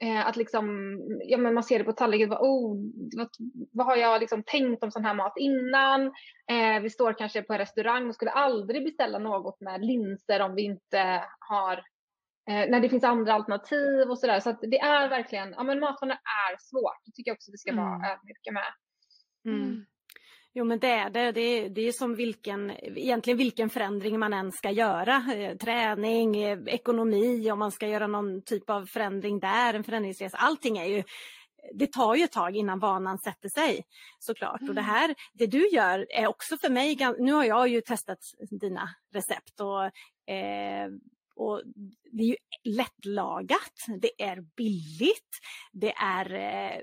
[0.04, 2.76] Eh, att liksom, ja, men man ser det på tallriken, oh,
[3.16, 3.28] vad,
[3.72, 6.06] vad har jag liksom tänkt om sån här mat innan?
[6.50, 10.54] Eh, vi står kanske på en restaurang och skulle aldrig beställa något med linser om
[10.54, 11.76] vi inte har,
[12.50, 14.40] eh, när det finns andra alternativ och sådär.
[14.40, 17.04] Så att det är verkligen, ja men matvanor är svårt.
[17.04, 18.10] Det tycker jag också vi ska vara mm.
[18.10, 18.72] ödmjuka med.
[19.46, 19.86] Mm.
[20.56, 21.32] Jo men det är det.
[21.32, 25.24] Det är, det är som vilken, egentligen vilken förändring man än ska göra.
[25.36, 30.36] Eh, träning, eh, ekonomi, om man ska göra någon typ av förändring där, en förändringsresa.
[30.36, 31.02] Allting är ju
[31.72, 33.84] det tar ju ett tag innan vanan sätter sig
[34.18, 34.60] såklart.
[34.60, 34.68] Mm.
[34.68, 34.94] Och det mm.
[34.94, 38.18] här, det du gör är också för mig, nu har jag ju testat
[38.50, 39.84] dina recept och,
[40.34, 40.88] eh,
[41.34, 41.62] och
[42.12, 45.30] det är ju lättlagat, det är billigt,
[45.72, 46.82] det är eh,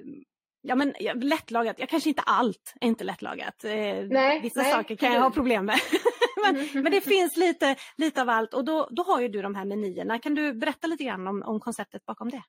[0.62, 3.64] Ja men lättlagat, jag kanske inte allt är inte lättlagat.
[3.64, 3.72] Eh,
[4.10, 5.80] nej, Vissa nej, saker kan jag ha problem med.
[6.44, 6.84] men, mm.
[6.84, 9.66] men, det finns lite, lite av allt och då, då har ju du de här
[9.66, 10.20] menyerna.
[10.20, 12.44] Kan du berätta lite grann om, om konceptet bakom det?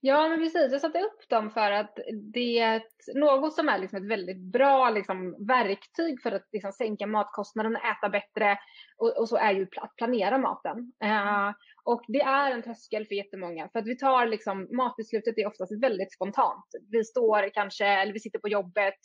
[0.00, 0.72] Ja, men precis.
[0.72, 1.98] Jag satte upp dem för att
[2.32, 6.72] det är ett, något som är liksom ett väldigt bra liksom, verktyg för att liksom,
[6.72, 7.06] sänka
[7.66, 8.58] och äta bättre
[8.98, 10.92] och, och så är ju att planera maten.
[11.04, 11.52] Uh,
[11.84, 15.82] och det är en tröskel för jättemånga för att vi tar liksom, matbeslutet är oftast
[15.82, 16.64] väldigt spontant.
[16.90, 18.98] Vi står kanske, eller vi sitter på jobbet,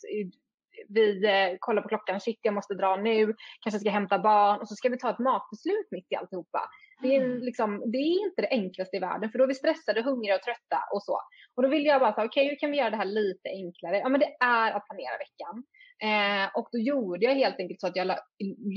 [0.88, 4.68] vi eh, kollar på klockan, shit jag måste dra nu, kanske ska hämta barn och
[4.68, 6.60] så ska vi ta ett matbeslut mitt i alltihopa.
[7.02, 7.38] Det är, mm.
[7.38, 10.42] liksom, det är inte det enklaste i världen för då är vi stressade, hungriga och
[10.42, 11.20] trötta och så.
[11.54, 13.48] Och då vill jag bara säga, okej okay, hur kan vi göra det här lite
[13.48, 13.98] enklare?
[13.98, 15.64] Ja men det är att planera veckan.
[16.08, 18.18] Eh, och då gjorde jag helt enkelt så att jag la,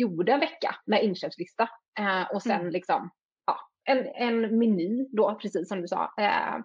[0.01, 1.63] gjorde en vecka med inköpslista
[1.99, 2.71] eh, och sen mm.
[2.71, 3.09] liksom
[3.83, 6.13] en, en meny då, precis som du sa.
[6.17, 6.59] Eh,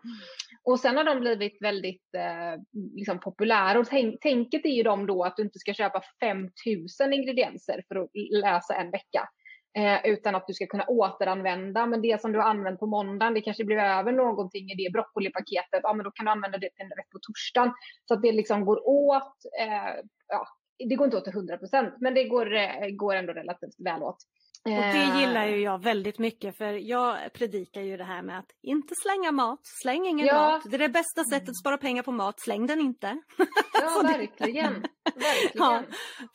[0.65, 2.61] och sen har de blivit väldigt eh,
[2.95, 7.13] liksom populära och tänk, tänket är ju de då att du inte ska köpa 5000
[7.13, 9.29] ingredienser för att läsa en vecka.
[9.79, 11.87] eh, utan att du ska kunna återanvända.
[11.87, 14.93] Men det som du har använt på måndagen, det kanske blir över någonting i det
[14.93, 17.73] broccolipaketet, ja men då kan du använda det till en rätt på torsdagen.
[18.05, 20.47] Så att det liksom går åt, eh, ja,
[20.89, 24.03] det går inte åt till 100 procent, men det går, eh, går ändå relativt väl
[24.03, 24.19] åt.
[24.67, 28.51] Och det gillar ju jag väldigt mycket för jag predikar ju det här med att
[28.63, 30.35] inte slänga mat, släng ingen ja.
[30.35, 30.63] mat.
[30.71, 33.19] Det är det bästa sättet att spara pengar på mat, släng den inte.
[33.73, 34.73] Ja, verkligen.
[35.05, 35.53] verkligen.
[35.55, 35.83] Ja,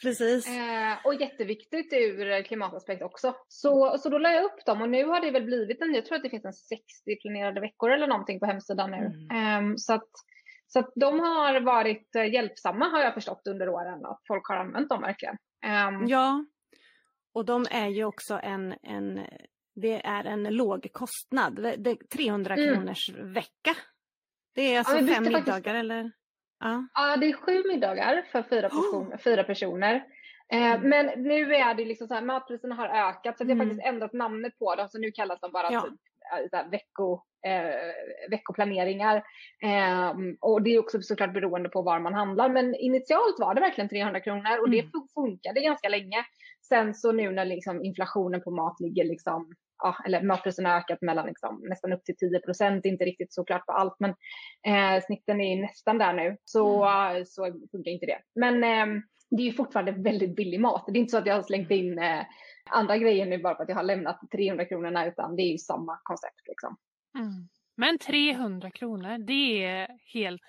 [0.01, 0.47] precis.
[0.47, 3.35] Eh, och jätteviktigt ur klimataspekt också.
[3.47, 6.05] Så, så då la jag upp dem och nu har det väl blivit en, jag
[6.05, 6.83] tror att det finns en 60
[7.21, 8.97] planerade veckor eller någonting på hemsidan nu.
[8.97, 9.71] Mm.
[9.71, 10.09] Eh, så att
[10.67, 14.57] så att de har varit eh, hjälpsamma har jag förstått under åren, att folk har
[14.57, 15.37] använt dem verkligen.
[15.65, 16.45] Um, ja,
[17.33, 19.19] och de är ju också en, en
[19.75, 22.75] det är en låg kostnad, det är 300 mm.
[22.75, 23.75] kronors vecka.
[24.55, 25.67] Det är alltså ja, fem middagar faktiskt...
[25.67, 26.11] eller?
[26.59, 26.87] Ja.
[26.93, 29.17] ja, det är sju middagar för fyra, person, oh.
[29.17, 29.95] fyra personer.
[30.53, 30.89] Eh, mm.
[30.89, 33.67] Men nu är det liksom så här, matpriserna har ökat så jag har mm.
[33.67, 35.81] faktiskt ändrat namnet på dem så nu kallas de bara ja.
[35.81, 39.15] typ, vecko, eh, veckoplaneringar.
[39.63, 42.49] Eh, och det är också såklart beroende på var man handlar.
[42.49, 44.71] Men initialt var det verkligen 300 kronor och mm.
[44.71, 46.25] det funkade ganska länge.
[46.71, 51.01] Sen så nu när liksom inflationen på mat ligger liksom ja, eller matpriserna har ökat
[51.01, 54.09] mellan liksom, nästan upp till 10 procent, inte riktigt såklart på allt, men
[54.67, 57.25] eh, snitten är nästan där nu, så, mm.
[57.25, 58.19] så funkar inte det.
[58.35, 60.85] Men eh, det är ju fortfarande väldigt billig mat.
[60.87, 62.25] Det är inte så att jag har slängt in eh,
[62.69, 65.57] andra grejer nu bara för att jag har lämnat 300 kronorna, utan det är ju
[65.57, 66.77] samma koncept liksom.
[67.19, 67.49] Mm.
[67.75, 70.41] Men 300 kronor, det är helt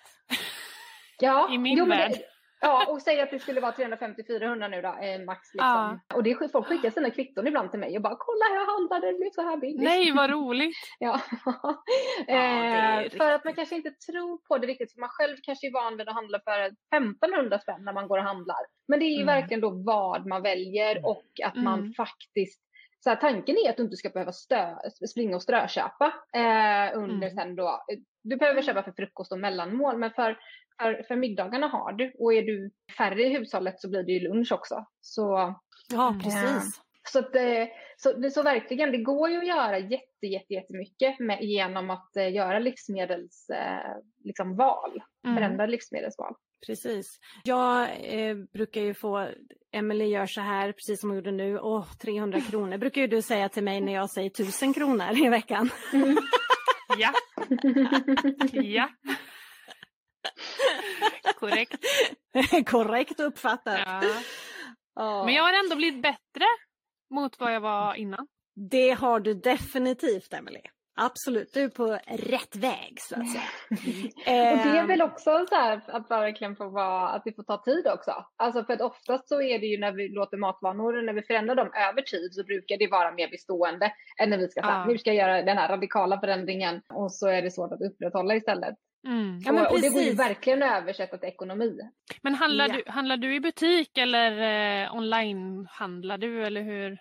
[1.20, 2.10] ja, i min jo, värld.
[2.10, 2.31] Det,
[2.62, 5.54] Ja, och säg att det skulle vara 350-400 nu då, eh, max.
[5.54, 6.00] Liksom.
[6.08, 6.16] Ja.
[6.16, 9.12] Och det är, folk skickar sina kvitton ibland till mig och bara kolla jag handlade,
[9.12, 9.82] det blev så här billigt.
[9.82, 10.76] Nej, vad roligt!
[10.98, 11.20] ja.
[12.26, 15.66] ja eh, för att man kanske inte tror på det riktigt, för man själv kanske
[15.66, 16.60] är van vid att handla för
[16.96, 18.60] 1500 spänn när man går och handlar.
[18.88, 19.34] Men det är ju mm.
[19.34, 21.64] verkligen då vad man väljer och att mm.
[21.64, 22.62] man faktiskt
[23.04, 24.74] så här, tanken är att du inte ska behöva stö,
[25.10, 27.36] springa och strököpa eh, under mm.
[27.36, 27.84] sen då.
[28.22, 30.38] Du behöver köpa för frukost och mellanmål, men för
[30.80, 34.20] för, för middagarna har du och är du färre i hushållet så blir det ju
[34.20, 34.86] lunch också.
[35.00, 35.54] Så,
[35.92, 36.20] ja, mm.
[36.20, 36.42] precis.
[36.44, 37.36] Eh, så, att,
[37.96, 42.32] så, så verkligen, det går ju att göra jätte, jätte, jättemycket med, genom att eh,
[42.32, 44.60] göra livsmedelsval, eh, liksom
[45.24, 45.36] mm.
[45.36, 46.34] förändra livsmedelsval.
[46.66, 47.18] Precis.
[47.44, 49.28] Jag eh, brukar ju få,
[49.72, 53.22] Emelie gör så här, precis som hon gjorde nu, åh 300 kronor brukar ju du
[53.22, 55.70] säga till mig när jag säger 1000 kronor i veckan.
[55.92, 56.16] Mm.
[56.98, 57.12] ja.
[58.52, 58.88] ja.
[61.36, 61.84] Korrekt.
[62.66, 63.80] Korrekt uppfattat.
[63.86, 64.00] Ja.
[64.94, 65.24] Oh.
[65.24, 66.44] Men jag har ändå blivit bättre
[67.10, 68.28] mot vad jag var innan.
[68.70, 70.70] Det har du definitivt Emelie.
[70.94, 73.42] Absolut, du är på rätt väg så att säga.
[74.52, 77.62] och det är väl också så här att verkligen få vara, att det får ta
[77.62, 78.26] tid också.
[78.36, 81.54] Alltså för att oftast så är det ju när vi låter matvanor, när vi förändrar
[81.54, 84.84] dem över tid så brukar det vara mer bestående än när vi ska säga, ja.
[84.84, 88.34] nu ska jag göra den här radikala förändringen och så är det svårt att upprätthålla
[88.34, 88.74] istället.
[89.06, 89.40] Mm.
[89.44, 91.78] Ja, och, och, det går ju verkligen att översätta till ekonomi.
[92.22, 92.74] Men handlar, ja.
[92.74, 94.32] du, handlar du i butik eller
[94.84, 96.98] eh, online handlar du eller hur?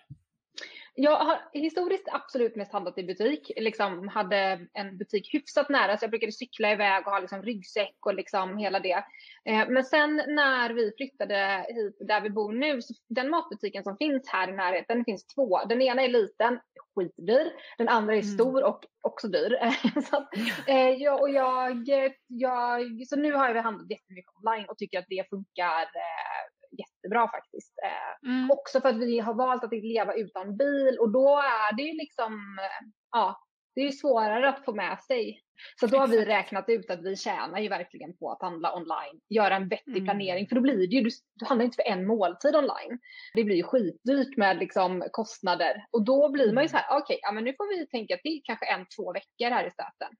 [0.94, 3.50] Jag har historiskt absolut mest handlat i butik.
[3.56, 7.96] Liksom hade en butik hyfsat nära så jag brukade cykla iväg och ha liksom ryggsäck
[8.06, 9.04] och liksom hela det.
[9.44, 13.96] Eh, men sen när vi flyttade hit där vi bor nu, så den matbutiken som
[13.96, 15.64] finns här i närheten, det finns två.
[15.68, 16.60] Den ena är liten,
[16.94, 17.52] skitdyr.
[17.78, 18.34] Den andra är mm.
[18.34, 19.58] stor och också dyr.
[20.10, 20.28] så, att,
[20.66, 21.88] eh, jag, och jag,
[22.26, 27.28] jag, så nu har vi handlat jättemycket online och tycker att det funkar eh, jättebra
[27.28, 27.74] faktiskt.
[27.84, 28.50] Eh, mm.
[28.50, 31.92] Också för att vi har valt att leva utan bil och då är det ju
[31.92, 33.40] liksom, eh, ja,
[33.74, 35.40] det är ju svårare att få med sig.
[35.80, 39.20] Så då har vi räknat ut att vi tjänar ju verkligen på att handla online,
[39.28, 40.04] göra en vettig mm.
[40.04, 42.98] planering, för då blir det ju, du, du handlar inte för en måltid online.
[43.34, 46.68] Det blir ju skitdyrt med liksom kostnader och då blir man ju mm.
[46.68, 49.50] så här, okej, okay, ja men nu får vi tänka till kanske en, två veckor
[49.50, 50.16] här i stöten.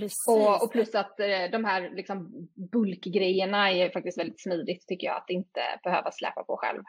[0.00, 0.10] Mm.
[0.28, 5.16] Och, och, plus att eh, de här liksom, bulkgrejerna är faktiskt väldigt smidigt tycker jag
[5.16, 6.82] att inte behöva släpa på själv.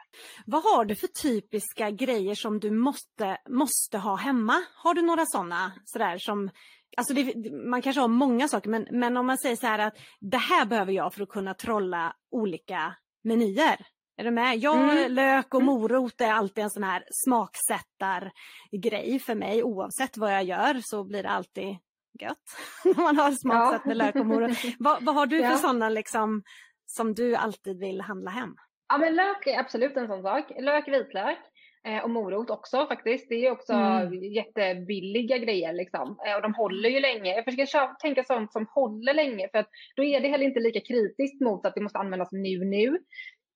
[0.46, 4.62] Vad har du för typiska grejer som du måste, måste ha hemma?
[4.74, 6.50] Har du några sådana sådär som
[6.96, 9.98] Alltså det, man kanske har många saker men, men om man säger så här att
[10.20, 12.94] det här behöver jag för att kunna trolla olika
[13.24, 13.86] menyer.
[14.16, 14.58] Är du med?
[14.58, 15.12] Jag, mm.
[15.12, 15.74] lök och mm.
[15.74, 19.62] morot är alltid en sån här smaksättargrej för mig.
[19.62, 21.76] Oavsett vad jag gör så blir det alltid
[22.22, 22.56] gött.
[22.96, 23.88] man har smaksatt ja.
[23.88, 24.58] med lök och morot.
[24.78, 25.56] vad, vad har du för ja.
[25.56, 26.42] sådana liksom
[26.86, 28.54] som du alltid vill handla hem?
[28.88, 30.50] Ja men lök är absolut en sån sak.
[30.60, 31.38] Lök, vitlök
[31.86, 33.28] eh, och morot också faktiskt.
[33.28, 34.22] Det är också mm.
[34.22, 36.18] jättebilliga grejer liksom.
[36.26, 37.34] Eh, och de håller ju länge.
[37.34, 40.80] Jag försöker tänka sånt som håller länge för att då är det heller inte lika
[40.80, 42.98] kritiskt mot att det måste användas nu nu.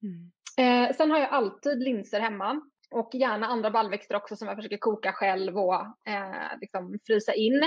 [0.03, 0.33] Mm.
[0.59, 2.61] Eh, sen har jag alltid linser hemma.
[2.92, 5.74] Och gärna andra baljväxter också som jag försöker koka själv och
[6.09, 7.62] eh, liksom frysa in.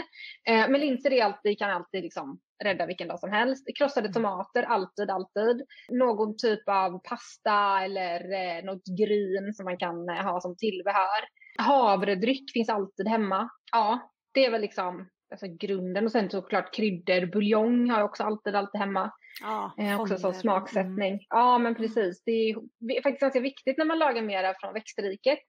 [0.48, 3.68] Eh, men linser är alltid, kan alltid liksom rädda vilken dag som helst.
[3.78, 5.66] Krossade tomater, alltid, alltid.
[5.90, 11.22] Någon typ av pasta eller eh, något gryn som man kan eh, ha som tillbehör.
[11.58, 13.50] Havredryck finns alltid hemma.
[13.72, 18.24] Ja, det är väl liksom alltså grunden och sen såklart kryddor, buljong har jag också
[18.24, 19.12] alltid, alltid hemma.
[19.41, 21.13] Ja, eh, också som smaksättning.
[21.13, 21.26] Mm.
[21.30, 22.24] Ja, men precis.
[22.24, 25.39] Det är, det faktiskt ganska viktigt när man lagar mera från växtriket.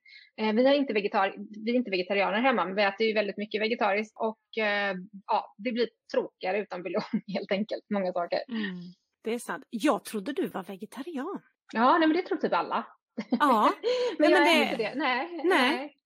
[0.41, 3.63] Eh, vi, är inte vi är inte vegetarianer hemma, men vi äter ju väldigt mycket
[3.63, 4.95] vegetariskt och eh,
[5.27, 7.03] ja, det blir tråkigare utan buljong
[7.35, 7.85] helt enkelt.
[7.95, 8.39] Många saker.
[8.49, 8.81] Mm.
[9.25, 9.65] Det är sant.
[9.71, 11.43] Jag trodde du var vegetarian.
[11.73, 12.87] Ja, nej, men det tror typ alla.
[13.31, 13.73] Ja,
[14.19, 14.95] men, men jag är inte det.
[14.95, 15.45] Nej, nej.
[15.45, 15.97] nej.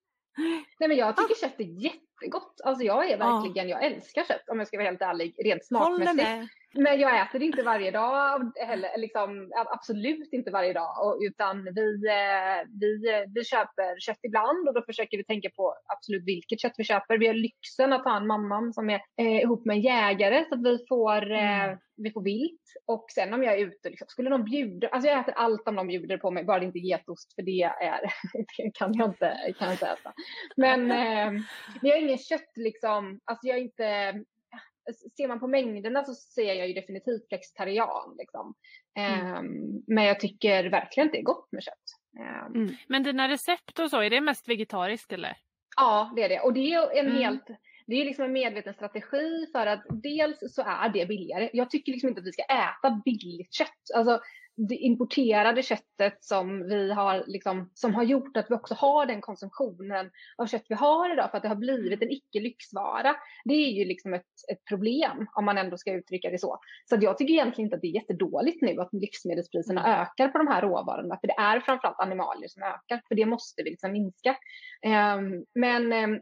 [0.78, 1.48] Nej men jag tycker ah.
[1.48, 2.60] kött är jättegott.
[2.64, 3.70] Alltså jag är verkligen, ah.
[3.70, 6.50] jag älskar kött om jag ska vara helt ärlig, rent smakmässigt.
[6.74, 11.18] Men jag äter inte varje dag heller, liksom, absolut inte varje dag.
[11.26, 16.24] utan vi, eh, vi, vi köper kött ibland och då försöker vi tänka på absolut
[16.26, 17.18] vilket kött vi köper.
[17.18, 20.54] Vi har lyxen att ha en mamma som är eh, ihop med en jägare så
[20.54, 21.78] att vi får, eh, mm.
[21.96, 22.60] vi får vilt.
[22.86, 25.76] Och sen om jag är ute, liksom, skulle de bjuda, alltså jag äter allt om
[25.76, 28.00] de bjuder på mig, bara det inte är getost för det, är,
[28.56, 30.12] det kan, jag inte, kan jag inte äta.
[30.56, 31.42] Men eh,
[31.82, 34.14] jag har ingen kött liksom, alltså jag är inte
[35.16, 38.14] ser man på mängderna så ser jag ju definitivt flexitarian.
[38.18, 38.54] Liksom.
[38.98, 39.36] Mm.
[39.36, 41.74] Um, men jag tycker verkligen att det är gott med kött.
[42.48, 42.76] Um, mm.
[42.88, 45.36] Men dina recept och så, är det mest vegetariskt eller?
[45.76, 46.40] Ja, det är det.
[46.40, 47.18] Och det är en mm.
[47.18, 47.46] helt
[47.90, 51.50] det är liksom en medveten strategi för att dels så är det billigare.
[51.52, 53.90] Jag tycker liksom inte att vi ska äta billigt kött.
[53.94, 54.20] Alltså,
[54.68, 59.20] det importerade köttet som vi har, liksom, som har gjort att vi också har den
[59.20, 63.16] konsumtionen av kött vi har idag för att det har blivit en icke-lyxvara.
[63.44, 66.58] Det är ju liksom ett, ett problem om man ändå ska uttrycka det så.
[66.84, 70.00] Så jag tycker egentligen inte att det är jättedåligt nu att livsmedelspriserna mm.
[70.00, 73.62] ökar på de här råvarorna för det är framförallt animalier som ökar för det måste
[73.62, 74.36] vi liksom minska.
[74.86, 76.20] Um, men um,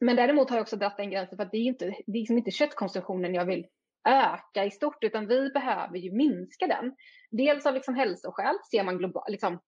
[0.00, 2.20] men däremot har jag också dragit den gränsen för att det är inte, det är
[2.20, 3.66] liksom inte köttkonsumtionen jag vill
[4.08, 6.94] öka i stort, utan vi behöver ju minska den.
[7.30, 9.60] Dels av liksom hälsoskäl, ser man, global, liksom,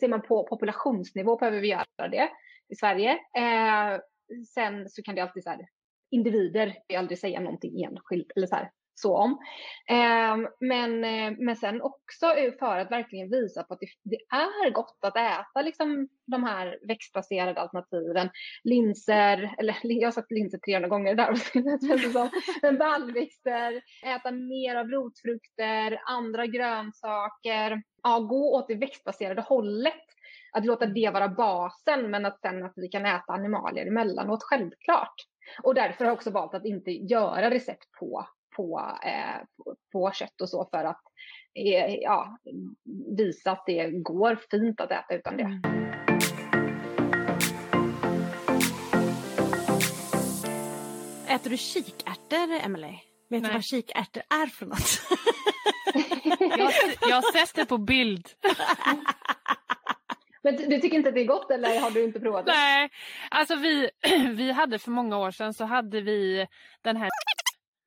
[0.00, 2.28] ser man på populationsnivå behöver vi göra det
[2.68, 3.12] i Sverige.
[3.12, 4.00] Eh,
[4.54, 5.68] sen så kan det alltid så här,
[6.10, 8.70] individer, jag aldrig säga någonting enskilt eller så här,
[9.02, 9.38] så om.
[9.88, 12.26] Eh, men, eh, men sen också
[12.58, 16.78] för att verkligen visa på att det, det, är gott att äta liksom, de här
[16.88, 18.30] växtbaserade alternativen.
[18.64, 21.34] Linser, eller jag har sagt linser 300 gånger där,
[22.62, 27.82] men baljväxter, äta mer av rotfrukter, andra grönsaker.
[28.02, 29.94] Ja, gå åt det växtbaserade hållet
[30.52, 35.14] att låta det vara basen men att sen att vi kan äta animalier emellanåt, självklart.
[35.62, 38.26] Och därför har jag också valt att inte göra recept på
[38.60, 41.02] på, eh, på, på kött och så för att
[41.54, 42.38] eh, ja,
[43.16, 45.42] visa att det går fint att äta utan det.
[45.42, 45.62] Mm.
[51.28, 53.00] Äter du kikärtor, Emelie?
[53.30, 53.50] Vet Nej.
[53.50, 55.00] du vad kikärtor är för något?
[56.58, 56.72] jag,
[57.10, 58.28] jag har sett det på bild.
[60.42, 62.52] Men du tycker inte att det är gott eller har du inte provat det?
[62.52, 62.90] Nej,
[63.30, 63.90] alltså vi,
[64.34, 66.46] vi hade för många år sedan så hade vi
[66.82, 67.08] den här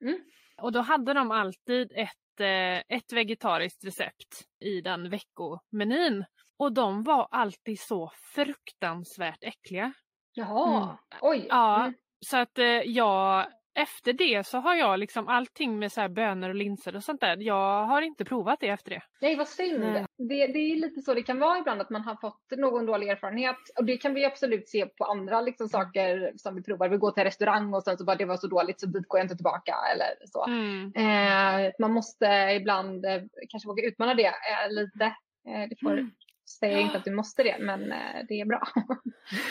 [0.01, 0.19] mm.
[0.61, 6.25] Och då hade de alltid ett, eh, ett vegetariskt recept i den veckomenyn.
[6.57, 9.93] Och de var alltid så fruktansvärt äckliga.
[10.33, 10.95] Jaha, mm.
[11.21, 11.45] oj.
[11.49, 11.93] Ja, mm.
[12.25, 16.49] så att eh, jag efter det så har jag liksom allting med så här bönor
[16.49, 17.37] och linser och sånt där.
[17.39, 19.01] Jag har inte provat det efter det.
[19.21, 19.79] Nej, vad synd.
[19.79, 20.05] Nej.
[20.17, 23.07] Det, det är lite så det kan vara ibland att man har fått någon dålig
[23.07, 26.89] erfarenhet och det kan vi absolut se på andra liksom, saker som vi provar.
[26.89, 29.19] Vi går till restaurang och sen så bara det var så dåligt så dit går
[29.19, 30.45] jag inte tillbaka eller så.
[30.45, 30.93] Mm.
[30.95, 32.25] Eh, man måste
[32.61, 35.05] ibland eh, kanske våga utmana det eh, lite.
[35.47, 36.11] Eh, det får mm
[36.45, 38.67] säger inte att du måste det, men eh, det är bra.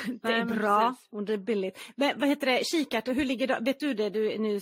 [0.22, 1.78] det är bra och det är billigt.
[1.96, 4.60] Men vad heter det, kikärtor, hur ligger det, vet du det, du, nu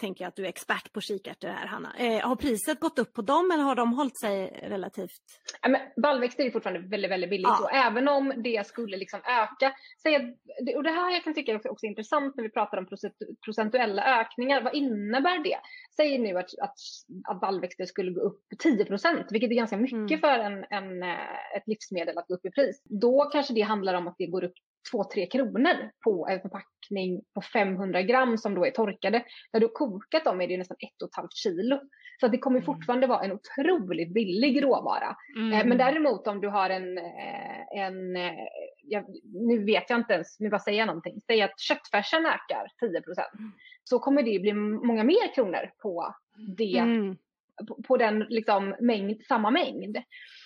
[0.00, 1.94] tänker jag att du är expert på kikärtor här Hanna.
[1.98, 5.22] Eh, har priset gått upp på dem eller har de hållit sig relativt?
[5.62, 7.62] Ja, men baljväxter är fortfarande väldigt, väldigt billigt ja.
[7.62, 10.36] och även om det skulle liksom öka, säg
[10.76, 12.86] och det här jag kan tycka är också intressant när vi pratar om
[13.44, 15.58] procentuella ökningar, vad innebär det?
[15.96, 16.76] Säg nu att, att,
[17.28, 20.20] att baljväxter skulle gå upp 10 procent, vilket är ganska mycket mm.
[20.20, 22.82] för en, en, eh, ett livsmedel att gå upp i pris.
[22.84, 24.54] Då kanske det handlar om att det går upp
[24.92, 26.73] 2-3 kronor på en förpackning
[27.34, 29.24] på 500 gram som då är torkade.
[29.52, 31.80] När du har kokat dem är det nästan 1,5 kilo.
[32.20, 32.66] Så det kommer mm.
[32.66, 35.16] fortfarande vara en otroligt billig råvara.
[35.36, 35.52] Mm.
[35.52, 38.16] Eh, men däremot om du har en, eh, en
[38.82, 41.20] jag, nu vet jag inte ens, nu bara säga någonting.
[41.26, 43.34] Säg att köttfärsen ökar 10 procent.
[43.38, 43.52] Mm.
[43.84, 46.14] Så kommer det bli många mer kronor på
[46.56, 47.16] det, mm.
[47.68, 49.98] på, på, den liksom mängd, samma mängd.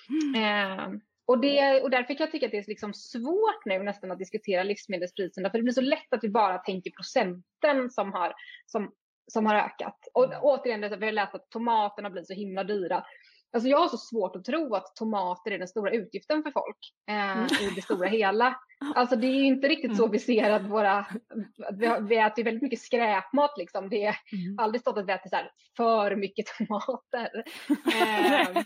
[0.08, 0.34] Mm.
[0.34, 4.10] Eh, Och, det, och därför kan jag tycka att det är liksom svårt nu nästan
[4.10, 8.32] att diskutera livsmedelspriserna, för det blir så lätt att vi bara tänker procenten som har,
[8.66, 8.92] som,
[9.32, 9.98] som har ökat.
[10.14, 10.38] Och mm.
[10.42, 13.04] återigen, vi har läst att tomaterna blir så himla dyra.
[13.52, 16.78] Alltså jag har så svårt att tro att tomater är den stora utgiften för folk
[17.10, 17.46] eh, mm.
[17.60, 18.56] i det stora hela.
[18.94, 20.12] Alltså det är ju inte riktigt så mm.
[20.12, 21.06] vi ser att våra,
[22.08, 23.88] vi, äter väldigt mycket skräpmat liksom.
[23.88, 24.58] Det är mm.
[24.58, 27.28] aldrig stått att vi äter så här, för mycket tomater.
[27.98, 28.62] Eh.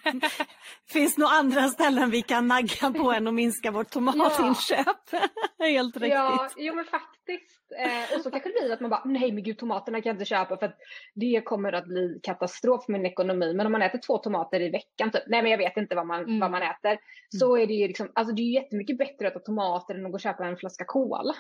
[0.93, 4.87] Finns nog andra ställen vi kan nagga på än att minska vårt tomatinköp.
[5.11, 5.21] Ja.
[5.67, 6.13] Helt riktigt.
[6.13, 7.73] Ja, jo men faktiskt.
[7.79, 10.15] Eh, och så kanske det blir att man bara, nej men gud tomaterna kan jag
[10.15, 10.77] inte köpa för att
[11.15, 13.55] det kommer att bli katastrof för min ekonomi.
[13.55, 16.07] Men om man äter två tomater i veckan, typ, nej men jag vet inte vad
[16.07, 16.41] man, mm.
[16.41, 16.91] vad man äter.
[16.91, 17.01] Mm.
[17.39, 20.13] Så är det ju liksom, alltså det är jättemycket bättre att äta tomater än att
[20.13, 21.35] gå och köpa en flaska cola.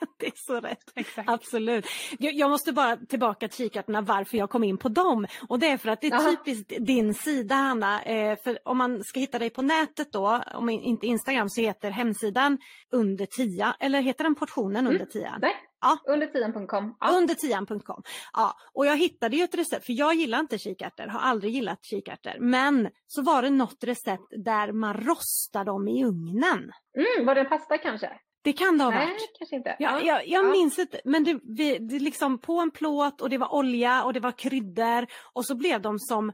[0.18, 0.92] Det är så rätt.
[0.94, 1.28] Exakt.
[1.28, 1.86] Absolut.
[2.18, 5.26] Jag måste bara tillbaka till kikärtorna varför jag kom in på dem.
[5.48, 6.30] Och det är för att det är Aha.
[6.30, 8.02] typiskt din sida Hanna.
[8.02, 11.90] Eh, för om man ska hitta dig på nätet då, om inte Instagram så heter
[11.90, 12.58] hemsidan
[12.92, 15.10] under tia eller heter den portionen under mm.
[15.10, 15.38] tian?
[15.40, 15.54] Nej,
[15.84, 16.12] ja.
[16.12, 16.96] under tian.com.
[17.00, 17.10] Ja.
[17.10, 18.02] Under tian.com.
[18.32, 21.84] Ja, och jag hittade ju ett recept, för jag gillar inte kikärtor, har aldrig gillat
[21.84, 22.36] kikärtor.
[22.40, 26.72] Men så var det något recept där man rostar dem i ugnen.
[26.96, 28.10] Mm, var det en pasta kanske?
[28.44, 29.08] Det kan det ha varit.
[29.08, 29.76] Nej, kanske inte.
[29.78, 30.50] Ja, jag, jag ja.
[30.50, 34.12] minns inte, men det, vi, det liksom på en plåt och det var olja och
[34.12, 36.32] det var kryddor och så blev de som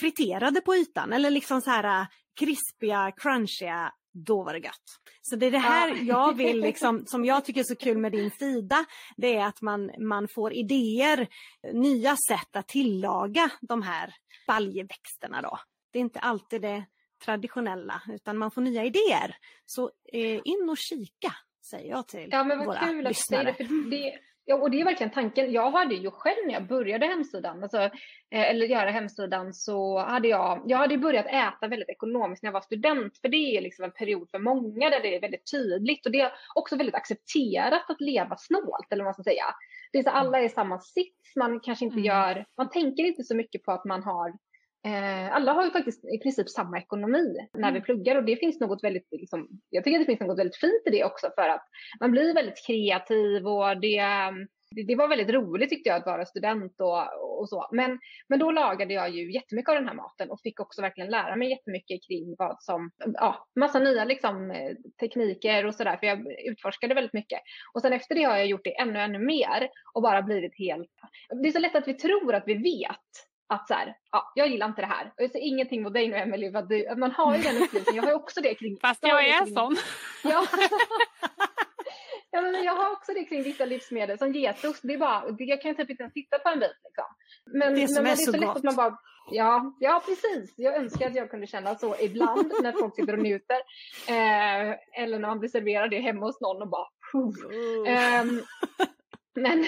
[0.00, 2.06] friterade på ytan eller liksom så här äh,
[2.40, 3.92] krispiga, crunchiga.
[4.12, 5.00] Då var det gött.
[5.22, 6.02] Så det är det här ja.
[6.02, 8.84] jag vill, liksom, som jag tycker är så kul med din sida,
[9.16, 11.28] det är att man, man får idéer,
[11.72, 14.14] nya sätt att tillaga de här
[14.46, 15.58] baljväxterna då.
[15.92, 16.84] Det är inte alltid det
[17.24, 19.36] traditionella utan man får nya idéer.
[19.66, 21.34] Så eh, in och kika
[21.70, 23.50] säger jag till ja, men vad våra kul lyssnare.
[23.50, 25.52] Att det, det, ja, och det är verkligen tanken.
[25.52, 27.78] Jag hade ju själv när jag började hemsidan, alltså,
[28.30, 32.52] eh, eller göra hemsidan, så hade jag, jag hade börjat äta väldigt ekonomiskt när jag
[32.52, 36.06] var student, för det är liksom en period för många där det är väldigt tydligt
[36.06, 39.44] och det är också väldigt accepterat att leva snålt, eller vad man ska säga.
[39.92, 42.04] Det är så alla är i samma sits, man kanske inte mm.
[42.04, 44.32] gör, man tänker inte så mycket på att man har
[45.30, 47.74] alla har ju faktiskt i princip samma ekonomi när mm.
[47.74, 50.56] vi pluggar och det finns något väldigt, liksom, jag tycker att det finns något väldigt
[50.56, 51.64] fint i det också för att
[52.00, 54.02] man blir väldigt kreativ och det,
[54.70, 57.68] det, det var väldigt roligt tyckte jag att vara student och, och så.
[57.72, 61.10] Men, men då lagade jag ju jättemycket av den här maten och fick också verkligen
[61.10, 64.54] lära mig jättemycket kring vad som, ja, massa nya liksom,
[65.00, 67.40] tekniker och sådär för jag utforskade väldigt mycket.
[67.74, 70.90] Och sen efter det har jag gjort det ännu, ännu mer och bara blivit helt,
[71.42, 74.48] det är så lätt att vi tror att vi vet att så här, ja, jag
[74.48, 75.06] gillar inte det här.
[75.06, 77.96] Och jag säger ingenting mot dig nu Emelie, för du, man har ju den upplevelsen.
[77.96, 78.78] Jag har ju också det kring...
[78.80, 79.76] Fast jag är kring, sån.
[80.24, 80.46] Ja.
[82.30, 84.18] ja, men jag har också det kring vissa livsmedel.
[84.18, 86.76] Som getost, det är bara, jag kan typ inte ens titta på en bit.
[86.84, 87.04] Liksom.
[87.52, 88.98] Men, det som men, är så, så lätt att man bara,
[89.30, 90.54] ja, ja, precis.
[90.56, 93.60] Jag önskar att jag kunde känna så ibland när folk sitter och njuter.
[94.08, 96.86] Eh, eller när man blir serverad det hemma hos någon och bara...
[97.14, 98.28] Mm.
[98.28, 98.42] Um,
[99.42, 99.66] men,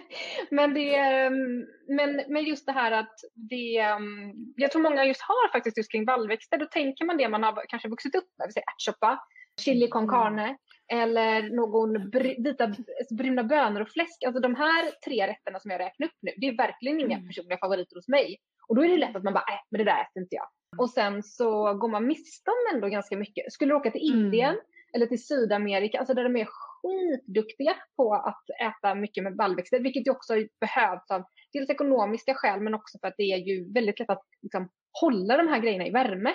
[0.50, 5.22] men, det, ehm, men, men just det här att det, ehm, jag tror många just
[5.22, 8.62] har faktiskt just kring vallväxter, då tänker man det man har kanske vuxit upp med,
[8.74, 9.20] ärtsoppa,
[9.60, 10.10] chili con mm.
[10.10, 10.56] carne
[10.92, 12.74] eller någon br vita
[13.18, 14.24] bruna bönor och fläsk.
[14.26, 17.28] Alltså de här tre rätterna som jag räknar upp nu, det är verkligen inga mm.
[17.28, 18.36] personliga favoriter hos mig.
[18.68, 20.48] Och då är det lätt att man bara, äh, men det där äter inte jag.
[20.78, 23.52] Och sen så går man miste om ändå ganska mycket.
[23.52, 24.64] Skulle du åka till Indien mm.
[24.94, 26.48] eller till Sydamerika, alltså där de är
[26.82, 32.60] skitduktiga på att äta mycket med baljväxter, vilket ju också behövs av dels ekonomiska skäl,
[32.60, 34.68] men också för att det är ju väldigt lätt att liksom,
[35.00, 36.34] hålla de här grejerna i värme.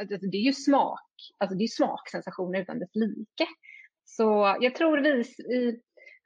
[0.00, 3.46] Alltså, det är ju smak, alltså det är smaksensationer utan dess like.
[4.04, 5.20] Så jag tror vi
[5.54, 5.80] i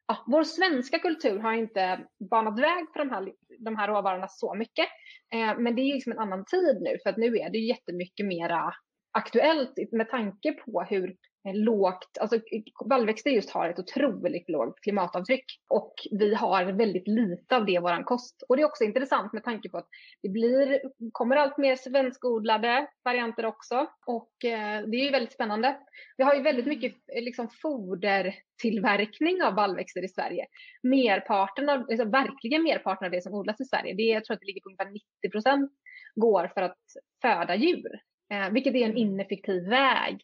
[0.06, 4.54] ja, vår svenska kultur har inte banat väg för de här, de här råvarorna så
[4.54, 4.86] mycket.
[5.34, 8.26] Eh, men det är liksom en annan tid nu, för att nu är det jättemycket
[8.26, 8.74] mera
[9.12, 12.38] aktuellt med tanke på hur lågt, alltså
[12.84, 17.78] baljväxter just har ett otroligt lågt klimatavtryck och vi har väldigt lite av det i
[17.78, 18.42] vår kost.
[18.48, 19.88] Och det är också intressant med tanke på att
[20.22, 20.80] det blir,
[21.12, 25.76] kommer allt mer svenskodlade varianter också och eh, det är ju väldigt spännande.
[26.16, 30.46] Vi har ju väldigt mycket liksom, fodertillverkning av baljväxter i Sverige.
[30.82, 34.40] Merparten av, alltså, verkligen merparten av det som odlas i Sverige, det jag tror att
[34.40, 35.72] det ligger på ungefär 90 procent
[36.14, 36.78] går för att
[37.22, 38.00] föda djur,
[38.32, 40.20] eh, vilket är en ineffektiv väg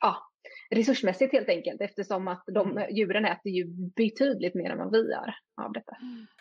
[0.00, 0.16] ja,
[0.70, 2.94] resursmässigt helt enkelt eftersom att de mm.
[2.94, 3.64] djuren äter ju
[3.96, 5.96] betydligt mer än vad vi gör av detta.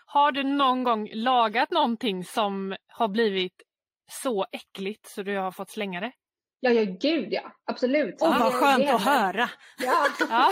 [0.06, 3.64] Har du någon gång lagat någonting som har blivit
[4.12, 6.12] så äckligt så du har fått slänga det?
[6.60, 8.16] Ja, ja gud ja, absolut.
[8.22, 9.50] Åh oh, vad skönt att höra!
[9.84, 10.08] Ja.
[10.30, 10.52] ja.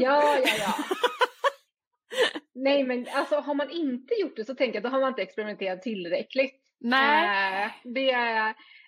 [0.00, 0.74] ja, ja, ja.
[2.54, 5.22] Nej men alltså har man inte gjort det så tänker jag då har man inte
[5.22, 6.54] experimenterat tillräckligt.
[6.80, 7.64] Nej.
[7.64, 8.12] Eh, det,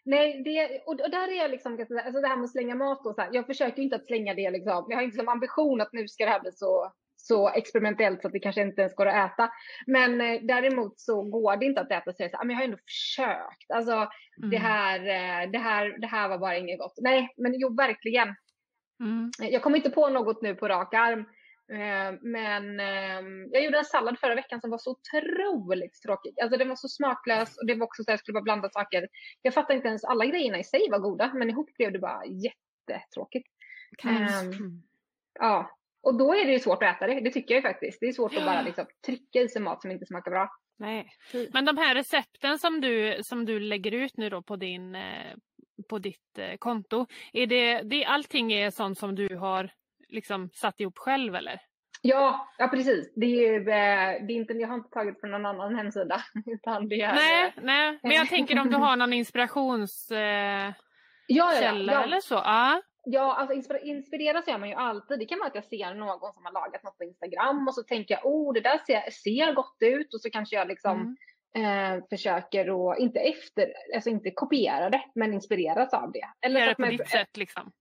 [0.04, 3.06] Nej, det, och, och där är jag liksom, alltså det här med att slänga mat
[3.06, 4.86] och så här, jag försöker inte att slänga det liksom.
[4.88, 8.26] Jag har inte som ambition att nu ska det här bli så, så experimentellt så
[8.26, 9.50] att det kanske inte ens går att äta.
[9.86, 13.70] Men eh, däremot så går det inte att äta så, men jag har ändå försökt.
[13.74, 14.50] Alltså mm.
[14.50, 16.94] det, här, eh, det, här, det här var bara inget gott.
[17.00, 18.28] Nej, men jo, verkligen.
[19.00, 19.30] Mm.
[19.38, 21.24] Jag kommer inte på något nu på rak arm.
[21.72, 26.40] Eh, men ehm, jag gjorde en sallad förra veckan som var så otroligt tråkig.
[26.40, 28.70] Alltså den var så smaklös och det var också så att jag skulle bara blanda
[28.70, 29.08] saker.
[29.42, 32.22] Jag fattar inte ens, alla grejerna i sig var goda men ihop blev det bara
[32.24, 33.48] jättetråkigt.
[34.04, 34.82] Um,
[35.38, 35.70] ja,
[36.02, 38.00] och då är det ju svårt att äta det, det tycker jag faktiskt.
[38.00, 40.48] Det är svårt att bara liksom trycka i sig mat som inte smakar bra.
[40.78, 41.08] Nej.
[41.52, 45.34] Men de här recepten som du, som du lägger ut nu då på, din, eh,
[45.88, 49.70] på ditt eh, konto, är det, det, allting är sånt som du har
[50.12, 51.60] liksom satt ihop själv eller?
[52.02, 53.12] Ja, ja precis.
[53.16, 56.22] Det är eh, det är inte, jag har inte tagit från någon annan hemsida.
[56.46, 60.74] Utan det är, nej, nej, men jag tänker om du har någon inspirationskälla eh,
[61.26, 62.02] ja, ja, ja.
[62.02, 62.34] eller så?
[62.34, 62.82] Ja.
[63.04, 65.18] Ja, alltså inspireras gör man ju alltid.
[65.18, 67.82] Det kan vara att jag ser någon som har lagat något på Instagram och så
[67.82, 71.16] tänker jag, oh det där ser, ser gott ut och så kanske jag liksom
[71.54, 71.96] mm.
[71.96, 76.28] eh, försöker att, inte efter, alltså inte kopiera det, men inspireras av det.
[76.46, 77.72] Eller Gör det på ditt sätt liksom.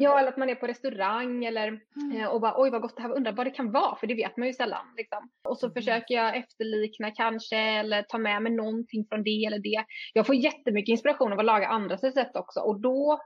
[0.00, 2.16] Ja, eller att man är på restaurang eller mm.
[2.16, 4.06] Eh, och bara oj vad gott det här var, undrar vad det kan vara för
[4.06, 4.86] det vet man ju sällan.
[4.96, 5.30] Liksom.
[5.48, 5.74] Och så mm.
[5.74, 9.84] försöker jag efterlikna kanske eller ta med mig någonting från det eller det.
[10.12, 13.20] Jag får jättemycket inspiration av att laga andras recept också och då,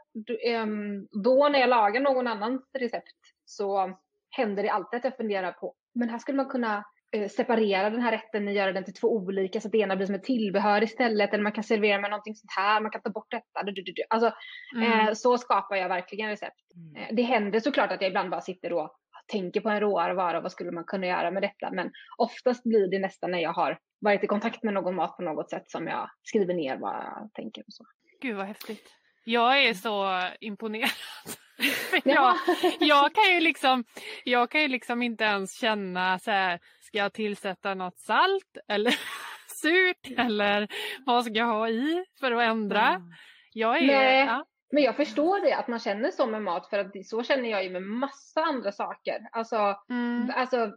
[0.46, 3.98] ehm, då när jag lagar någon annans recept så
[4.30, 6.84] händer det alltid att jag funderar på men här skulle man kunna
[7.30, 10.06] separera den här rätten och göra den till två olika så att det ena blir
[10.06, 13.10] som ett tillbehör istället eller man kan servera med någonting sånt här, man kan ta
[13.10, 13.72] bort detta.
[14.08, 14.32] Alltså,
[14.76, 15.08] mm.
[15.08, 16.74] eh, så skapar jag verkligen recept.
[16.74, 17.02] Mm.
[17.02, 18.90] Eh, det händer såklart att jag ibland bara sitter och
[19.26, 21.70] tänker på en råvara, vad skulle man kunna göra med detta?
[21.72, 25.22] Men oftast blir det nästan när jag har varit i kontakt med någon mat på
[25.22, 27.84] något sätt som jag skriver ner vad jag tänker och så.
[28.20, 28.92] Gud vad häftigt.
[29.24, 30.90] Jag är så imponerad.
[32.04, 32.36] Jag,
[32.80, 33.84] jag, kan ju liksom,
[34.24, 38.94] jag kan ju liksom inte ens känna så här, ska jag tillsätta något salt eller
[39.62, 40.68] surt eller
[41.06, 42.88] vad ska jag ha i för att ändra?
[42.88, 43.12] Mm.
[43.52, 44.24] Jag är, Nej.
[44.24, 44.44] Ja.
[44.70, 47.64] Men jag förstår det, att man känner så med mat, för att så känner jag
[47.64, 49.28] ju med massa andra saker.
[49.32, 50.32] Alltså, mm.
[50.36, 50.72] alltså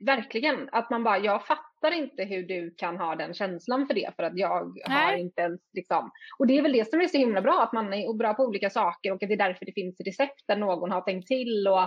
[0.00, 4.10] verkligen, att man bara, jag fattar inte hur du kan ha den känslan för det,
[4.16, 4.96] för att jag Nej.
[4.96, 6.10] har inte ens liksom.
[6.38, 8.44] Och det är väl det som är så himla bra, att man är bra på
[8.44, 11.68] olika saker och att det är därför det finns recept där någon har tänkt till
[11.68, 11.82] och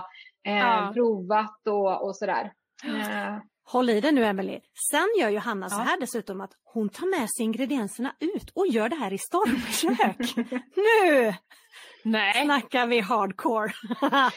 [0.48, 0.90] eh, ja.
[0.94, 2.52] provat och, och sådär.
[2.84, 3.38] Eh.
[3.64, 4.60] Håll i det nu Emelie.
[4.90, 5.70] Sen gör ju Hanna ja.
[5.70, 9.18] så här dessutom att hon tar med sig ingredienserna ut och gör det här i
[9.18, 10.36] stormkök.
[10.76, 11.34] nu
[12.04, 12.44] Nej.
[12.44, 13.72] snackar vi hardcore.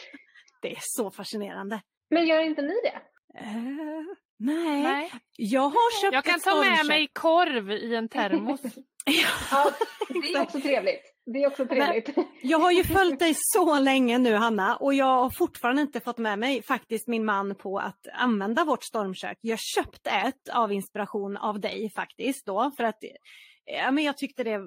[0.62, 1.80] det är så fascinerande.
[2.10, 3.00] Men gör inte ni det?
[3.40, 4.02] Uh,
[4.38, 4.82] nej.
[4.82, 5.12] nej.
[5.36, 8.60] jag har köpt Jag kan ta med mig korv i en termos.
[9.50, 9.70] ja,
[10.08, 11.15] det är också trevligt.
[11.26, 12.16] Det är också trevligt.
[12.16, 16.00] Men jag har ju följt dig så länge nu Hanna och jag har fortfarande inte
[16.00, 19.38] fått med mig faktiskt min man på att använda vårt stormkök.
[19.40, 22.98] Jag köpte ett av inspiration av dig faktiskt då för att
[23.68, 24.58] Ja, men jag tyckte det,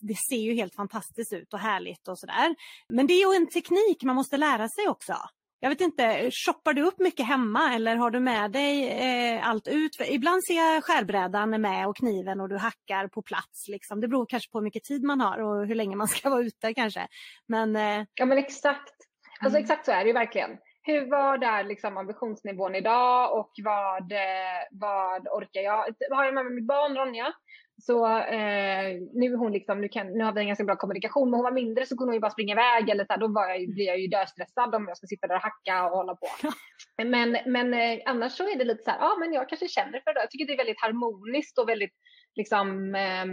[0.00, 2.54] det ser ju helt fantastiskt ut och härligt och sådär.
[2.88, 5.14] Men det är ju en teknik man måste lära sig också.
[5.62, 9.68] Jag vet inte, shoppar du upp mycket hemma eller har du med dig eh, allt
[9.68, 9.96] ut?
[9.96, 13.68] För ibland ser jag skärbrädan med och kniven och du hackar på plats.
[13.68, 14.00] Liksom.
[14.00, 16.42] Det beror kanske på hur mycket tid man har och hur länge man ska vara
[16.42, 17.08] ute kanske.
[17.46, 18.04] Men, eh...
[18.14, 18.94] Ja men exakt.
[19.40, 19.62] Alltså mm.
[19.62, 20.50] exakt så är det ju verkligen.
[20.82, 25.94] Hur var där liksom ambitionsnivån idag och vad, eh, vad orkar jag?
[26.10, 27.32] Har jag med mig mitt barn Ronja
[27.80, 31.38] så eh, nu, hon liksom, nu, kan, nu har vi en ganska bra kommunikation, men
[31.38, 33.48] hon var mindre så kunde hon ju bara springa iväg eller så här, då var
[33.48, 36.26] jag, blir jag ju döstressad om jag ska sitta där och hacka och hålla på.
[37.04, 40.00] men men eh, annars så är det lite så här, ja men jag kanske känner
[40.00, 40.20] för det.
[40.20, 41.94] Jag tycker det är väldigt harmoniskt och väldigt
[42.36, 43.26] liksom, eh,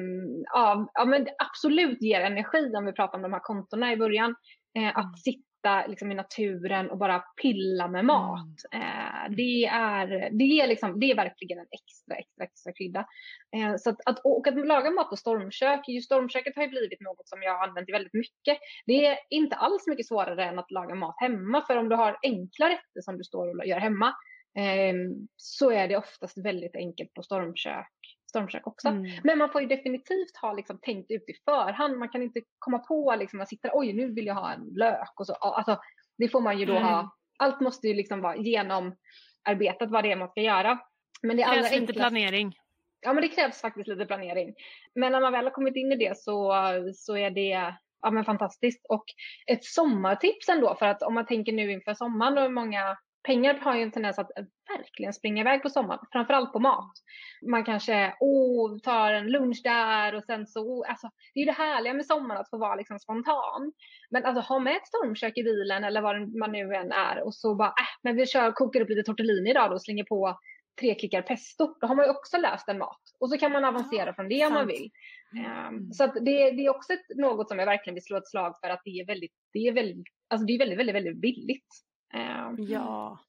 [0.53, 4.35] ja, ja men absolut ger energi om vi pratar om de här kontona i början.
[4.77, 5.23] Eh, att mm.
[5.25, 8.57] sitta sitta liksom i naturen och bara pilla med mat.
[8.71, 9.35] Mm.
[9.35, 12.99] Det, är, det, är liksom, det är verkligen en extra, extra, extra krydda.
[13.55, 17.01] Eh, så att, att, och att laga mat på stormkök, just stormköket har ju blivit
[17.01, 18.57] något som jag har använt väldigt mycket.
[18.85, 22.17] Det är inte alls mycket svårare än att laga mat hemma, för om du har
[22.21, 24.07] enkla rätter som du står och gör hemma,
[24.57, 24.95] eh,
[25.37, 28.87] så är det oftast väldigt enkelt på stormkök stormkök också.
[28.87, 29.21] Mm.
[29.23, 31.97] Men man får ju definitivt ha liksom tänkt ut i förhand.
[31.97, 35.19] Man kan inte komma på liksom att sitta oj nu vill jag ha en lök
[35.19, 35.33] och så.
[35.33, 35.79] Alltså,
[36.17, 36.83] det får man ju då mm.
[36.83, 37.15] ha.
[37.39, 40.79] Allt måste ju liksom vara genomarbetat vad det är man ska göra.
[41.21, 42.53] Men det, det krävs lite planering.
[43.01, 44.53] Ja men det krävs faktiskt lite planering.
[44.95, 46.53] Men när man väl har kommit in i det så,
[46.95, 48.85] så är det ja, men fantastiskt.
[48.89, 49.05] Och
[49.47, 53.75] ett sommartips ändå för att om man tänker nu inför sommaren och många pengar har
[53.75, 54.31] ju en tendens att
[54.77, 56.91] verkligen springa iväg på sommaren, framförallt på mat.
[57.51, 61.63] Man kanske oh, tar en lunch där och sen så, alltså, det är ju det
[61.63, 63.71] härliga med sommaren att få vara liksom spontan.
[64.09, 67.35] Men alltså ha med ett stormkök i bilen eller vad man nu än är och
[67.35, 70.39] så bara, äh, men vi kör, kokar upp lite tortellini idag då och slänger på
[70.79, 71.75] tre klickar pesto.
[71.81, 74.45] Då har man ju också löst en mat och så kan man avancera från det
[74.45, 74.91] om man vill.
[75.69, 78.55] Um, så det, det är också ett, något som jag verkligen vill slå ett slag
[78.61, 81.86] för att det är väldigt, det är väldigt, alltså det är väldigt, väldigt, väldigt billigt.
[82.13, 83.19] Um, ja.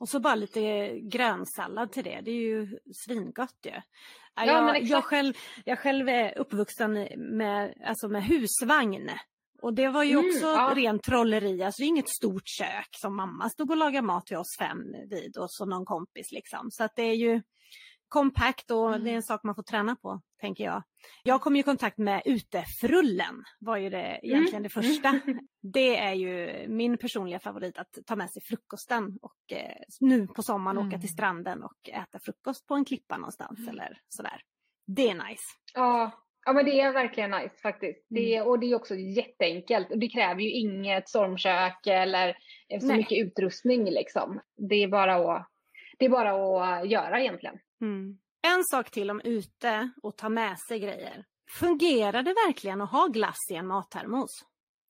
[0.00, 3.80] Och så bara lite grönsallad till det, det är ju svingott ju.
[4.34, 5.34] Ja, jag, jag, själv,
[5.64, 9.10] jag själv är uppvuxen med, alltså med husvagn.
[9.62, 10.72] Och det var ju mm, också ja.
[10.76, 14.36] rent trolleri, alltså det är inget stort kök som mamma stod och lagade mat till
[14.36, 14.78] oss fem
[15.10, 16.70] vid och så någon kompis liksom.
[16.70, 17.42] Så att det är ju
[18.08, 19.04] kompakt och mm.
[19.04, 20.82] det är en sak man får träna på, tänker jag.
[21.22, 24.62] Jag kom i kontakt med utefrullen, var ju det egentligen mm.
[24.62, 25.20] det första.
[25.60, 30.42] Det är ju min personliga favorit att ta med sig frukosten och eh, nu på
[30.42, 30.88] sommaren mm.
[30.88, 33.70] åka till stranden och äta frukost på en klippa någonstans mm.
[33.70, 34.40] eller sådär.
[34.86, 35.44] Det är nice.
[35.74, 36.10] Ja,
[36.44, 38.06] Ja men det är verkligen nice faktiskt.
[38.08, 38.48] Det mm.
[38.48, 39.90] och det är också jätteenkelt.
[39.90, 42.36] Och det kräver ju inget stormkök eller
[42.80, 42.96] så Nej.
[42.96, 44.40] mycket utrustning liksom.
[44.68, 45.48] Det är bara att,
[45.98, 47.58] det är bara att göra egentligen.
[47.80, 48.18] Mm.
[48.46, 51.24] En sak till om ute och ta med sig grejer.
[51.50, 54.30] Fungerar det verkligen att ha glass i en mattermos?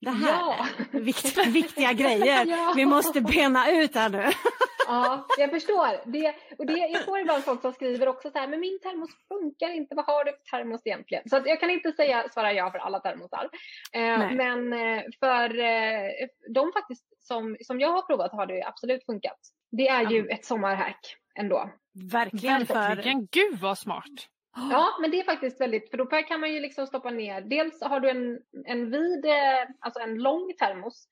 [0.01, 0.67] Det här ja.
[0.91, 2.45] är viktiga, viktiga grejer.
[2.45, 2.73] ja.
[2.75, 4.31] Vi måste bena ut här nu.
[4.87, 6.11] ja, jag förstår.
[6.11, 9.09] Det, och det, jag får ibland folk som skriver också så här, men min termos
[9.27, 11.29] funkar inte, vad har du för termos egentligen?
[11.29, 13.49] Så jag kan inte säga, svara ja för alla termosar.
[13.93, 19.05] Eh, men eh, för eh, de faktiskt som, som jag har provat har det absolut
[19.05, 19.39] funkat.
[19.71, 21.69] Det är ju ett sommarhack ändå.
[22.11, 22.65] Verkligen.
[22.65, 22.73] För...
[22.73, 23.27] Verkligen.
[23.31, 24.27] Gud vad smart.
[24.55, 27.81] Ja, men det är faktiskt väldigt, för då kan man ju liksom stoppa ner, dels
[27.81, 31.07] har du en, en vid, eh, alltså en lång termos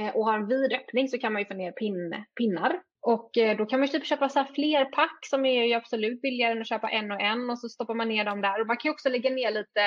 [0.00, 2.80] eh, och har en vid öppning så kan man ju få ner pin, pinnar.
[3.02, 6.22] Och eh, då kan man ju typ köpa så här flerpack som är ju absolut
[6.22, 8.60] billigare än att köpa en och en och så stoppar man ner dem där.
[8.60, 9.82] Och man kan ju också lägga ner lite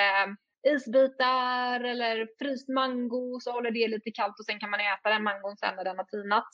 [0.68, 5.24] isbitar eller fryst mango så håller det lite kallt och sen kan man äta den
[5.24, 6.48] mangon sen när den har tinat.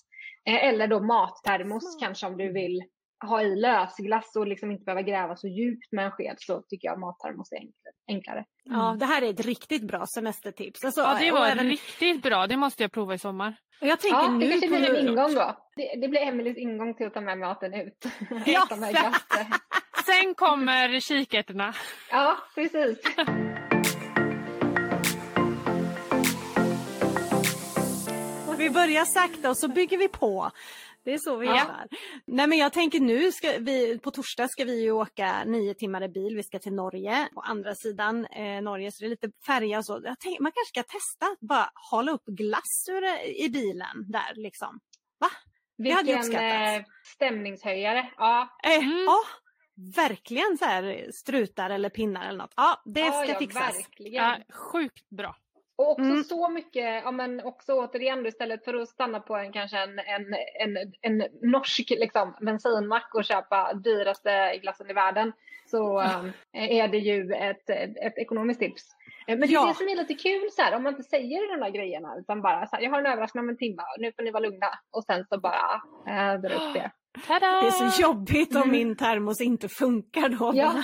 [0.46, 2.82] Eller då mattermos kanske om du vill
[3.22, 6.88] ha i lösglass och liksom inte behöva gräva så djupt med en sked så tycker
[6.88, 7.60] jag mattermos är
[8.08, 8.46] enklare.
[8.70, 8.80] Mm.
[8.80, 10.84] Ja, det här är ett riktigt bra semestertips.
[10.84, 11.70] Alltså, ja, det var även...
[11.70, 12.48] riktigt bra.
[12.48, 13.56] Det måste jag prova i sommar.
[13.82, 15.58] Och jag tänker ja, nu det kanske blir en ingång då.
[15.76, 18.06] Det, det blir Emelies ingång till att ta med maten ut.
[18.46, 18.68] Ja.
[20.06, 21.74] Sen kommer kikärtorna.
[22.12, 23.00] Ja, precis.
[28.58, 30.52] Vi börjar sakta och så bygger vi på.
[31.06, 31.58] Det är så vi ja.
[31.58, 31.88] gör.
[32.28, 36.04] Nej men jag tänker nu, ska vi, på torsdag ska vi ju åka nio timmar
[36.04, 36.36] i bil.
[36.36, 37.30] Vi ska till Norge.
[37.34, 40.02] På andra sidan eh, Norge så det är lite färja och så.
[40.04, 43.04] Jag tänker, man kanske ska testa bara hålla upp glass ur,
[43.46, 44.80] i bilen där liksom.
[45.20, 45.28] Va?
[45.78, 46.84] Vilken det hade eh,
[47.16, 48.12] stämningshöjare.
[48.18, 48.58] Ja.
[48.64, 49.04] Eh, mm.
[49.06, 49.20] ja.
[49.96, 52.54] Verkligen så här strutar eller pinnar eller något.
[52.56, 53.78] Ja, det ja, ska ja, fixas.
[53.78, 54.24] Verkligen.
[54.24, 55.36] Ja, sjukt bra.
[55.78, 56.24] Och också mm.
[56.24, 60.34] så mycket, ja men också återigen istället för att stanna på en kanske en, en,
[60.60, 65.32] en, en norsk liksom, bensinmack och köpa dyraste glassen i världen
[65.66, 68.84] så um, är det ju ett, ett ekonomiskt tips.
[69.28, 71.58] Eh, men det är det som är lite kul så här, om man inte säger
[71.58, 74.12] de där grejerna utan bara så här, jag har en överraskning om en timme, nu
[74.12, 76.92] får ni vara lugna och sen så bara äh, dra upp det.
[77.28, 77.62] Tada!
[77.62, 78.72] Det är så jobbigt om mm.
[78.72, 80.52] min termos inte funkar då.
[80.56, 80.84] Ja.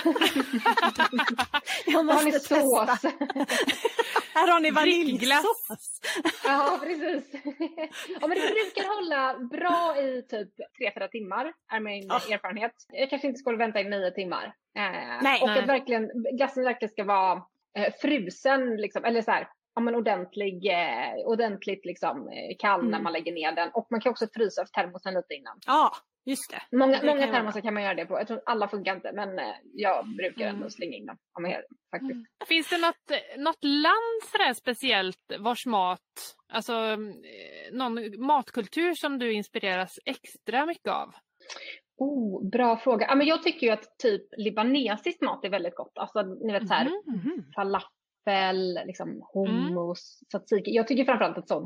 [1.86, 2.56] jag måste testa.
[2.56, 3.02] Sås.
[4.34, 5.66] Här har ni vaniljglass.
[6.44, 7.32] ja, precis.
[8.20, 10.48] ja, men det brukar hålla bra i typ
[10.98, 12.32] 3-4 timmar, är min oh.
[12.32, 12.72] erfarenhet.
[12.88, 14.44] Jag kanske inte skulle vänta i 9 timmar.
[14.78, 15.58] Eh, nej, och nej.
[15.58, 17.42] att verkligen, glassen verkligen ska vara
[17.78, 22.90] eh, frusen, liksom, eller så här, ja, men ordentlig, eh, ordentligt liksom, eh, kall mm.
[22.90, 23.70] när man lägger ner den.
[23.74, 25.58] Och man kan också frysa termosen lite innan.
[25.66, 25.92] Ja,
[26.24, 26.76] Just det.
[26.76, 28.18] Många, det många termosar kan man göra det på.
[28.18, 30.70] Jag tror alla funkar inte men eh, jag brukar ändå mm.
[30.70, 31.16] slänga in dem.
[31.32, 32.12] Om jag, faktiskt.
[32.12, 32.26] Mm.
[32.48, 39.32] Finns det något, något land sådär speciellt vars mat, alltså eh, någon matkultur som du
[39.32, 41.14] inspireras extra mycket av?
[41.96, 43.06] Oh, bra fråga.
[43.08, 45.92] Ja, men jag tycker ju att typ libanesisk mat är väldigt gott.
[45.94, 47.20] Alltså ni vet så här, mm.
[47.24, 47.44] mm.
[47.54, 47.88] falafel
[48.24, 49.22] falafel, liksom mm.
[49.34, 50.28] hummus, mm.
[50.28, 50.70] tzatziki.
[50.70, 51.64] Jag tycker framförallt att sån,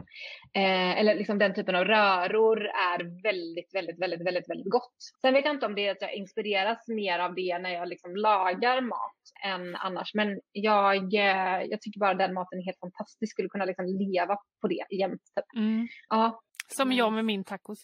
[0.54, 4.96] eh, eller liksom den typen av röror är väldigt, väldigt, väldigt, väldigt, väldigt gott.
[5.20, 7.88] Sen vet jag inte om det är att jag inspireras mer av det när jag
[7.88, 12.80] liksom lagar mat än annars, men jag, eh, jag tycker bara den maten är helt
[12.80, 15.22] fantastisk, skulle kunna liksom leva på det jämt.
[15.36, 15.56] Typ.
[15.56, 15.88] Mm.
[16.08, 16.40] Ja.
[16.68, 17.78] Som jag med min tacos.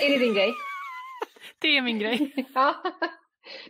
[0.00, 0.54] Är det din grej?
[1.58, 2.46] det är min grej.
[2.54, 2.82] ja.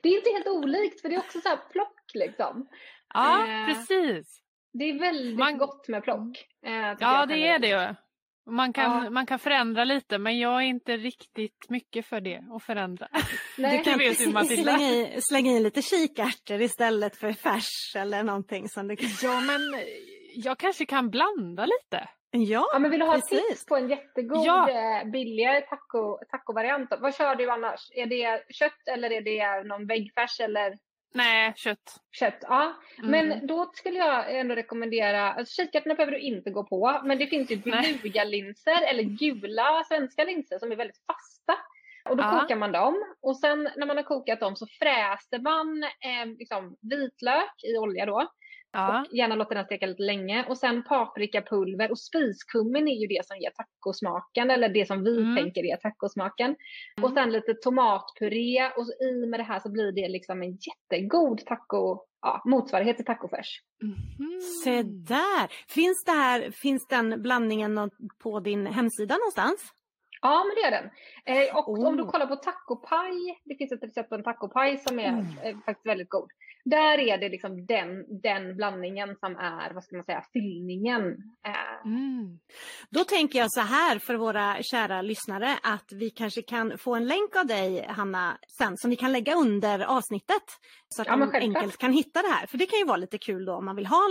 [0.03, 2.69] Det är inte helt olikt för det är också så här plock liksom.
[3.17, 4.43] Ja, eh, precis.
[4.73, 5.59] Det är väldigt Man...
[5.59, 6.47] gott med plock.
[6.67, 7.95] Eh, ja, det är det ju.
[8.51, 9.11] Man kan, ja.
[9.11, 13.09] man kan förändra lite men jag är inte riktigt mycket för det att förändra.
[13.59, 13.79] Nej.
[13.79, 18.69] Du kan vet slänga, i, slänga i lite kikärtor istället för färs eller någonting.
[18.69, 19.09] Som du kan...
[19.23, 19.61] Ja men
[20.35, 22.09] jag kanske kan blanda lite.
[22.31, 23.49] Ja, ja men vill du ha precis.
[23.49, 24.71] tips på en jättegod ja.
[24.71, 26.93] Eh, billigare taco, taco-variant?
[27.01, 27.81] Vad kör du annars?
[27.95, 30.79] Är det kött eller är det någon väggfärs eller?
[31.17, 31.97] Nej, kött.
[32.13, 32.75] Kött, ja.
[32.99, 33.11] Mm.
[33.11, 37.27] Men då skulle jag ändå rekommendera, alltså kikärtorna behöver du inte gå på, men det
[37.27, 41.55] finns ju bluga linser eller gula svenska linser som är väldigt fasta.
[42.11, 42.41] Och då ja.
[42.41, 46.77] kokar man dem och sen när man har kokat dem så fräser man eh, liksom,
[46.91, 48.33] vitlök i olja då.
[48.77, 49.01] Ja.
[49.01, 50.45] Och gärna låta den steka lite länge.
[50.49, 55.19] Och sen paprikapulver och spiskummin är ju det som ger tacosmaken eller det som vi
[55.19, 55.37] mm.
[55.37, 56.47] tänker är tacosmaken.
[56.47, 57.05] Mm.
[57.05, 61.47] Och sen lite tomatpuré och i med det här så blir det liksom en jättegod
[61.47, 63.61] taco, ja, motsvarighet till tacofärs.
[63.83, 64.41] Mm.
[64.65, 65.73] Se där!
[65.75, 67.91] Finns, det här, finns den blandningen
[68.23, 69.73] på din hemsida någonstans?
[70.21, 70.91] Ja, men det är den.
[71.25, 71.87] Eh, och oh.
[71.87, 72.11] om du oh.
[72.11, 75.27] kollar på tacopaj, det finns ett recept på en tacopaj som är mm.
[75.43, 76.31] eh, faktiskt väldigt god.
[76.71, 81.03] Där är det liksom den, den blandningen som är, vad ska man säga, fyllningen.
[81.47, 81.93] Eh.
[81.93, 82.39] Mm.
[82.91, 87.07] Då tänker jag så här för våra kära lyssnare att vi kanske kan få en
[87.07, 90.43] länk av dig Hanna sen som vi kan lägga under avsnittet.
[90.89, 92.47] Så att ja, de enkelt kan hitta det här.
[92.47, 94.03] För det kan ju vara lite kul då om man vill ha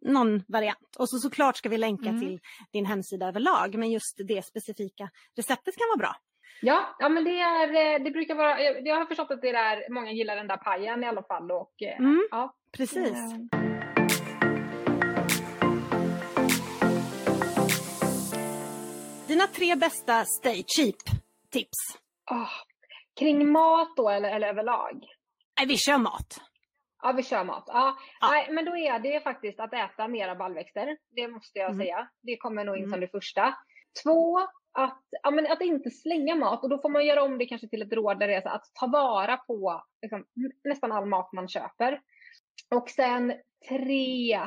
[0.00, 0.96] någon variant.
[0.98, 2.20] Och så såklart ska vi länka mm.
[2.20, 2.40] till
[2.72, 6.16] din hemsida överlag men just det specifika receptet kan vara bra.
[6.60, 9.92] Ja, ja men det, är, eh, det brukar vara, jag har förstått att det är
[9.92, 11.52] många gillar den där pajen i alla fall.
[11.52, 12.54] Och, eh, mm, ja.
[12.76, 13.18] Precis.
[19.28, 20.96] Dina tre bästa stay cheap
[21.50, 21.98] tips?
[22.30, 22.50] Oh,
[23.18, 25.04] kring mat då eller, eller överlag?
[25.58, 26.40] Nej, vi kör mat.
[27.02, 27.64] Ja, vi kör mat.
[27.66, 27.96] Ja.
[28.20, 28.30] ja.
[28.30, 30.96] Nej, men då är det faktiskt att äta mera baljväxter.
[31.10, 31.78] Det måste jag mm.
[31.78, 32.08] säga.
[32.22, 32.90] Det kommer nog in mm.
[32.90, 33.54] som det första.
[34.02, 34.40] Två,
[34.76, 37.68] att, ja, men att inte slänga mat och då får man göra om det kanske
[37.68, 40.24] till ett råd där det är så att ta vara på liksom,
[40.64, 42.00] nästan all mat man köper.
[42.74, 43.34] Och sen
[43.68, 44.40] tre,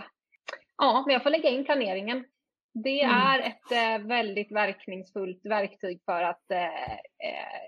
[0.77, 2.25] ja, men jag får lägga in planeringen.
[2.73, 3.15] Det mm.
[3.15, 7.59] är ett eh, väldigt verkningsfullt verktyg för att eh, eh,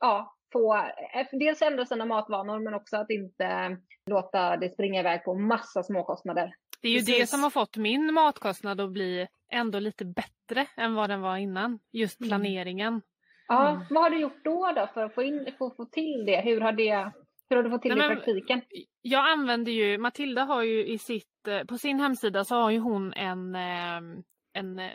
[0.00, 5.24] ja, få eh, dels ändra sina matvanor men också att inte låta det springa iväg
[5.24, 6.54] på massa småkostnader.
[6.82, 7.20] Det är ju Precis.
[7.20, 10.39] det som har fått min matkostnad att bli ändå lite bättre
[10.76, 11.78] än vad den var innan.
[11.92, 12.28] Just mm.
[12.28, 12.88] planeringen.
[12.88, 13.02] Mm.
[13.48, 16.40] Ja, vad har du gjort då, då för att få, in, få, få till det?
[16.40, 17.12] Hur har, det,
[17.48, 18.62] hur har du fått till Nej, det i praktiken?
[19.02, 22.78] Jag använder ju, Matilda har ju i sitt, eh, på sin hemsida så har ju
[22.78, 24.22] hon en, ehm,
[24.52, 24.90] en, eh,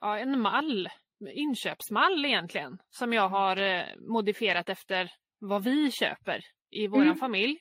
[0.00, 0.88] ja, en mall,
[1.34, 7.16] inköpsmall egentligen, som jag har eh, modifierat efter vad vi köper i vår mm.
[7.16, 7.58] familj.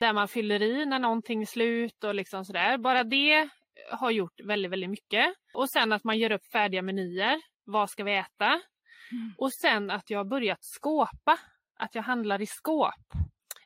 [0.00, 2.78] Där man fyller i när någonting är slut och liksom sådär.
[2.78, 3.48] Bara det
[3.90, 5.34] har gjort väldigt, väldigt mycket.
[5.54, 7.40] Och sen att man gör upp färdiga menyer.
[7.64, 8.46] Vad ska vi äta?
[8.46, 9.34] Mm.
[9.38, 11.38] Och sen att jag har börjat skåpa.
[11.78, 13.12] Att jag handlar i skåp.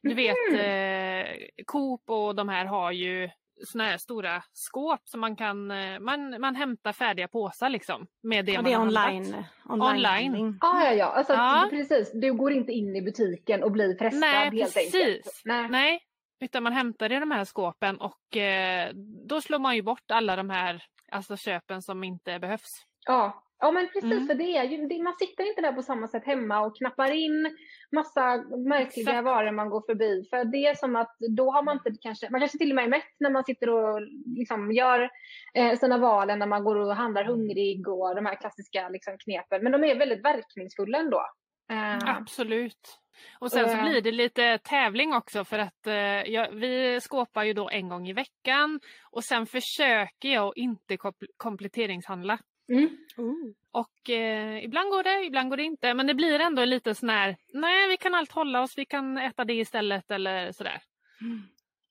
[0.03, 3.31] Du vet eh, Coop och de här har ju
[3.65, 8.07] såna här stora skåp som man kan, eh, man, man hämtar färdiga påsar liksom.
[8.23, 9.35] Med det, ja, det är online.
[9.69, 10.35] Online.
[10.35, 10.59] online.
[10.61, 11.67] Ah, ja, ja, alltså, ja.
[11.71, 12.11] precis.
[12.15, 14.95] Du går inte in i butiken och blir frestad Nej, helt precis.
[14.95, 15.43] enkelt.
[15.45, 16.01] Nej, Nej.
[16.41, 18.91] Utan man hämtar i de här skåpen och eh,
[19.29, 20.83] då slår man ju bort alla de här
[21.13, 22.87] alltså köpen som inte behövs.
[23.07, 24.27] Ja, ja men precis mm.
[24.27, 27.57] för det är ju, man sitter inte där på samma sätt hemma och knappar in
[27.93, 28.37] massa
[28.69, 29.25] märkliga Exakt.
[29.25, 30.25] varor man går förbi.
[30.31, 32.85] För det är som att då har man inte kanske, man kanske till och med
[32.85, 35.11] är mätt när man sitter och liksom gör
[35.55, 39.63] eh, sina valen när man går och handlar hungrig och de här klassiska liksom, knepen.
[39.63, 41.27] Men de är väldigt verkningsfulla ändå.
[41.71, 42.17] Eh.
[42.17, 43.01] Absolut.
[43.39, 47.53] Och sen så blir det lite tävling också för att eh, ja, vi skåpar ju
[47.53, 50.99] då en gång i veckan och sen försöker jag inte
[51.37, 52.39] kompletteringshandla.
[52.69, 52.97] Mm.
[53.71, 55.95] Och eh, ibland går det, ibland går det inte.
[55.95, 59.19] Men det blir ändå lite sån här, nej vi kan allt hålla oss, vi kan
[59.19, 60.83] äta det istället eller sådär.
[61.21, 61.43] Mm.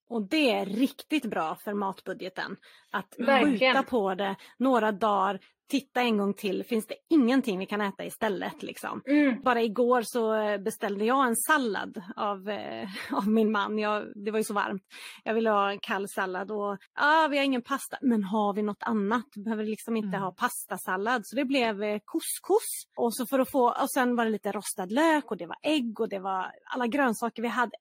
[0.08, 2.58] Och det är riktigt bra för matbudgeten.
[2.92, 3.74] Att Verkligen.
[3.74, 8.06] skjuta på det några dagar, titta en gång till, finns det ingenting vi kan äta
[8.06, 8.64] istället?
[8.64, 9.02] Liksom.
[9.08, 9.42] Mm.
[9.42, 13.80] Bara igår så beställde jag en sallad av, eh, av min man.
[13.80, 14.84] Jag, det var ju så varmt.
[15.24, 17.98] Jag ville ha en kall sallad och ah, vi har ingen pasta.
[18.02, 19.26] Men har vi något annat?
[19.36, 20.22] Vi behöver liksom inte mm.
[20.22, 21.22] ha pastasallad.
[21.26, 22.88] Så det blev eh, couscous.
[22.98, 25.58] Och, så för att få, och sen var det lite rostad lök och det var
[25.64, 27.78] ägg och det var alla grönsaker vi hade.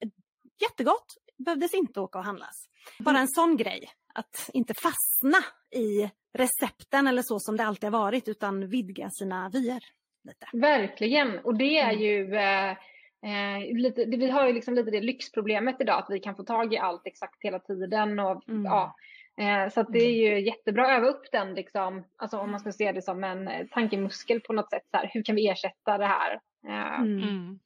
[0.61, 1.05] Jättegott!
[1.37, 2.69] Behövdes inte åka och handlas.
[2.99, 3.89] Bara en sån grej.
[4.13, 5.37] Att inte fastna
[5.75, 9.83] i recepten eller så som det alltid har varit utan vidga sina vyer.
[10.23, 10.45] Lite.
[10.53, 12.01] Verkligen och det är mm.
[12.01, 16.35] ju eh, eh, lite, vi har ju liksom lite det lyxproblemet idag att vi kan
[16.35, 18.65] få tag i allt exakt hela tiden och mm.
[18.65, 18.95] ja,
[19.37, 22.71] Eh, så det är ju jättebra att öva upp den, liksom, alltså om man ska
[22.71, 24.83] se det som en eh, tankemuskel på något sätt.
[24.91, 26.39] Så här, hur kan vi ersätta det här?
[26.67, 27.23] Eh, Mm.
[27.23, 27.59] Mm.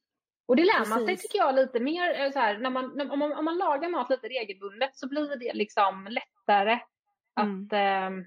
[0.47, 3.11] och det lär man sig tycker jag lite mer, eh, så här, när man, när,
[3.11, 6.79] om, man, om man lagar mat lite regelbundet så blir det liksom lättare
[7.39, 7.63] Mm.
[7.63, 8.25] att, eh,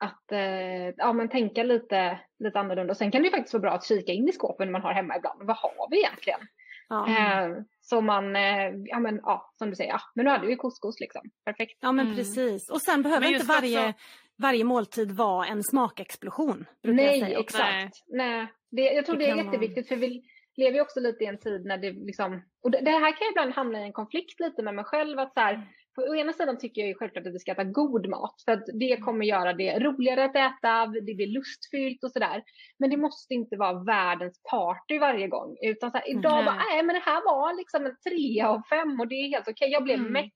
[0.00, 2.90] att eh, ja, men tänka lite, lite annorlunda.
[2.92, 4.92] Och sen kan det ju faktiskt vara bra att kika in i skåpen man har
[4.92, 5.42] hemma ibland.
[5.42, 6.40] Vad har vi egentligen?
[6.88, 7.08] Ja.
[7.08, 10.56] Eh, så man, eh, ja men ja, som du säger, ja, men nu hade vi
[10.56, 11.22] couscous liksom.
[11.44, 11.78] Perfekt.
[11.80, 12.16] ja men Mm.
[12.18, 12.70] precis.
[12.70, 13.98] Och sen behöver inte varje, också-
[14.38, 16.66] varje måltid vara en smakexplosion.
[16.82, 18.02] Nej, exakt.
[18.06, 18.46] Nej.
[18.70, 20.22] Det, jag tror Det det, är jätteviktigt för vi
[20.56, 23.18] lever ju också lite i en tid när det liksom, och det, det här kan
[23.20, 25.66] jag ibland hamna i en konflikt lite med mig själv att så här,
[26.06, 28.52] på å ena sidan tycker jag ju självklart att vi ska äta god mat för
[28.52, 32.42] att det kommer göra det roligare att äta, det blir lustfyllt och sådär.
[32.78, 36.44] Men det måste inte vara världens party varje gång utan så här, idag Nej.
[36.44, 39.48] bara, nej men det här var liksom en trea av fem och det är helt
[39.48, 40.12] okej, jag blev Mm.
[40.12, 40.32] mätt.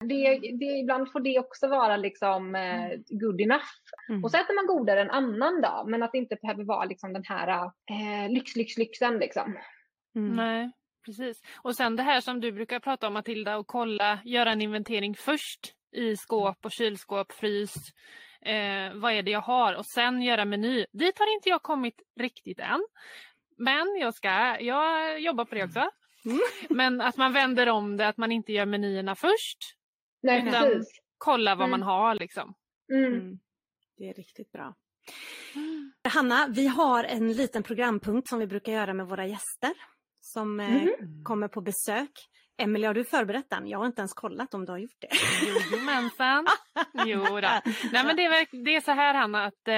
[0.00, 3.64] Det, det, ibland får det också vara liksom eh, good enough.
[4.08, 4.24] Mm.
[4.24, 7.12] Och så äter man godare en annan dag, men att det inte behöver vara liksom
[7.12, 9.58] den här eh, lyx, lyx, lyxen liksom.
[10.16, 10.36] Mm.
[10.36, 10.72] Nej,
[11.04, 11.42] precis.
[11.62, 15.14] Och sen det här som du brukar prata om Matilda, och kolla, göra en inventering
[15.14, 17.74] först i skåp och kylskåp, frys.
[18.40, 19.74] Eh, vad är det jag har?
[19.74, 20.86] Och sen göra meny.
[20.92, 22.86] Dit har inte jag kommit riktigt än.
[23.58, 25.90] Men jag ska, jag jobbar på det också.
[26.24, 26.38] Mm.
[26.70, 29.58] Men att man vänder om det, att man inte gör menyerna först.
[30.22, 31.00] Nej, Utan- precis.
[31.18, 31.80] Kolla vad Mm.
[31.80, 32.54] man har liksom.
[32.92, 33.12] Mm.
[33.14, 33.38] Mm.
[33.98, 34.74] Det är riktigt bra.
[36.08, 39.72] Hanna, vi har en liten programpunkt som vi brukar göra med våra gäster
[40.24, 40.90] som Mhm.
[41.24, 42.10] kommer på besök.
[42.58, 43.68] Emelie, har du förberett den?
[43.68, 45.08] Jag har inte ens kollat om du har gjort det.
[45.72, 46.46] Jojomensan.
[47.06, 47.40] Jo då.
[47.92, 49.74] Nej men det är, det är så här Hanna att, eh,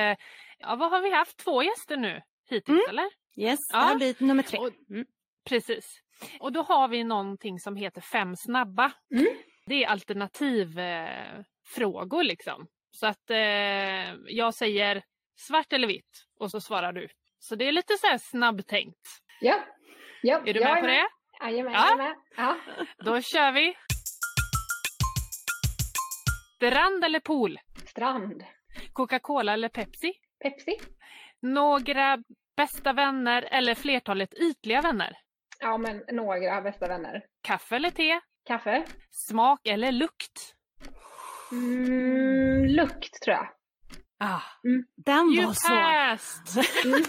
[0.58, 1.36] ja vad har vi haft?
[1.36, 2.20] Två gäster nu
[2.50, 2.90] hittills Mm.
[2.90, 3.04] eller?
[3.36, 3.78] Yes, Ja.
[3.78, 4.58] det här blir nummer tre.
[4.58, 5.06] Och- Mm.
[5.48, 6.00] Precis.
[6.40, 8.92] Och då har vi någonting som heter Fem snabba.
[9.14, 9.26] Mm.
[9.66, 12.66] Det är alternativfrågor eh, liksom.
[12.90, 15.02] Så att eh, jag säger
[15.38, 17.08] svart eller vitt och så svarar du.
[17.38, 19.00] Så det är lite så här snabbtänkt.
[19.40, 19.54] Ja.
[20.22, 20.40] Ja.
[20.46, 21.08] Är du jag med på det?
[21.40, 21.80] Jajamän, Ja.
[21.84, 22.14] jag är med.
[22.36, 22.56] Ja.
[22.98, 23.74] Då kör vi!
[26.56, 27.58] Strand eller pool?
[27.86, 28.44] Strand.
[28.92, 30.12] Coca-Cola eller Pepsi?
[30.42, 30.78] Pepsi.
[31.42, 32.18] Några
[32.56, 35.16] bästa vänner eller flertalet ytliga vänner?
[35.60, 37.22] Ja, men några bästa vänner.
[37.42, 38.20] Kaffe eller te?
[38.46, 38.84] Kaffe.
[39.10, 40.54] Smak eller lukt?
[41.52, 43.48] Mm, lukt tror jag.
[44.18, 44.40] Ah,
[44.96, 45.76] Den you var svår.
[45.76, 46.64] passed!
[46.84, 47.02] Mm.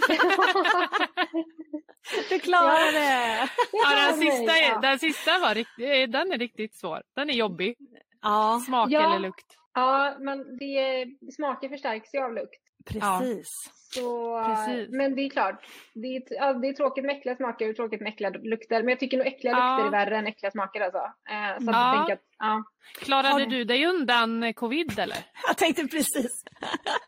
[2.29, 3.49] Du klarade det!
[3.71, 4.79] Ja, den, sista är, ja.
[4.79, 7.01] den sista var rikt- eh, den är riktigt svår.
[7.15, 7.75] Den är jobbig.
[8.21, 9.05] Ja, Smak Ja.
[9.09, 9.45] eller lukt?
[9.73, 11.05] Ja, men det,
[11.35, 12.61] smaken förstärks ju av lukt.
[12.89, 13.71] precis.
[13.89, 14.89] Så, Precis.
[14.91, 18.01] Men det är klart, det är, ja, det är tråkigt med äckliga smaker och tråkigt
[18.01, 18.79] med äckliga lukter.
[18.83, 19.77] Men jag tycker nog äckliga Ja.
[19.77, 20.97] lukter är värre än äckliga smaker alltså.
[21.29, 22.11] Eh, så Ja.
[22.13, 22.63] att, ja.
[23.01, 25.17] Klarade Har- du dig undan covid eller?
[25.47, 26.43] Jag tänkte precis.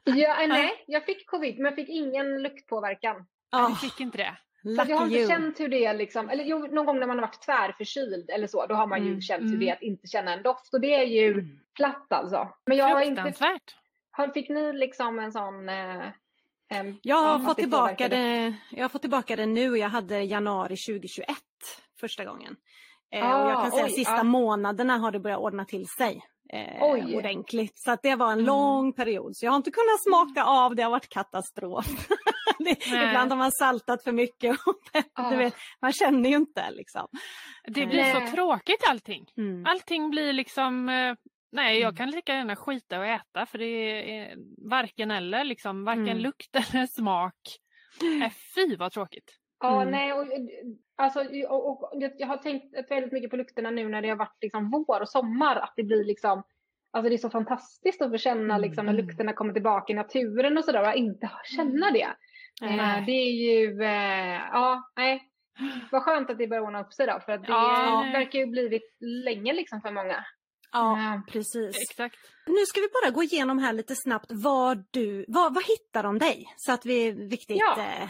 [0.03, 3.15] Ja, eh, nej, jag fick covid men jag fick ingen luktpåverkan.
[3.53, 4.37] Nej, Oh, fick inte det?
[4.79, 5.41] Att jag har lucky inte you.
[5.41, 8.47] känt hur det är liksom, eller jo, någon gång när man har varit tvärförkyld eller
[8.47, 9.51] så, då har man ju Mm, känt mm.
[9.51, 11.59] hur det är att inte känna en doft och det är ju Mm.
[11.75, 12.47] platt alltså.
[12.65, 13.33] Men jag har inte,
[14.11, 16.05] har, fick ni liksom en sån eh,
[17.01, 20.75] Jag har, fått tillbaka det, jag har fått tillbaka det nu och jag hade januari
[20.77, 21.27] 2021
[21.99, 22.55] första gången.
[23.11, 24.23] Eh, och jag Ah, kan säga oj, sista ja.
[24.23, 26.21] månaderna har det börjat ordna till sig.
[26.53, 27.17] Eh, Oj.
[27.17, 27.79] ordentligt.
[27.79, 28.45] Så att det var en Mm.
[28.45, 29.35] lång period.
[29.37, 31.85] Så jag har inte kunnat smaka av, det har varit katastrof.
[33.09, 34.57] ibland har man saltat för mycket.
[35.29, 37.07] Du vet, man känner ju inte liksom.
[37.67, 38.27] Det blir Nej.
[38.27, 39.25] så tråkigt allting.
[39.37, 39.65] Mm.
[39.65, 40.89] Allting blir liksom...
[40.89, 41.15] eh,
[41.51, 41.95] Nej, jag Mm.
[41.95, 43.65] kan lika gärna skita och äta för det
[44.19, 44.35] är
[44.69, 45.43] varken eller.
[45.43, 46.17] Liksom, varken Mm.
[46.17, 47.35] lukt eller smak.
[48.23, 49.31] Äh, fy vad tråkigt.
[49.59, 49.91] Ja, Mm.
[49.91, 50.25] nej, och,
[50.97, 54.15] alltså, och, och, jag- jag har tänkt väldigt mycket på lukterna nu när det har
[54.15, 55.55] varit liksom vår och sommar.
[55.55, 56.43] Att det blir liksom,
[56.93, 58.61] alltså det är så fantastiskt att få känna Mm.
[58.61, 62.07] liksom, när lukterna kommer tillbaka i naturen och sådär och inte känna det.
[62.61, 62.99] Nej.
[62.99, 65.25] Eh, det är ju, eh, ja, nej.
[65.91, 68.09] Vad skönt att det börjar ordna upp sig då för att det Ja.
[68.13, 70.25] verkar ju blivit länge liksom för många.
[70.71, 71.81] Ja, Eh, precis.
[71.89, 72.15] Exakt.
[72.47, 76.19] Nu ska vi bara gå igenom här lite snabbt vad du, vad, vad hittar de
[76.19, 76.53] dig?
[76.57, 77.57] Så att vi riktigt...
[77.59, 77.77] Ja.
[77.79, 78.09] Eh,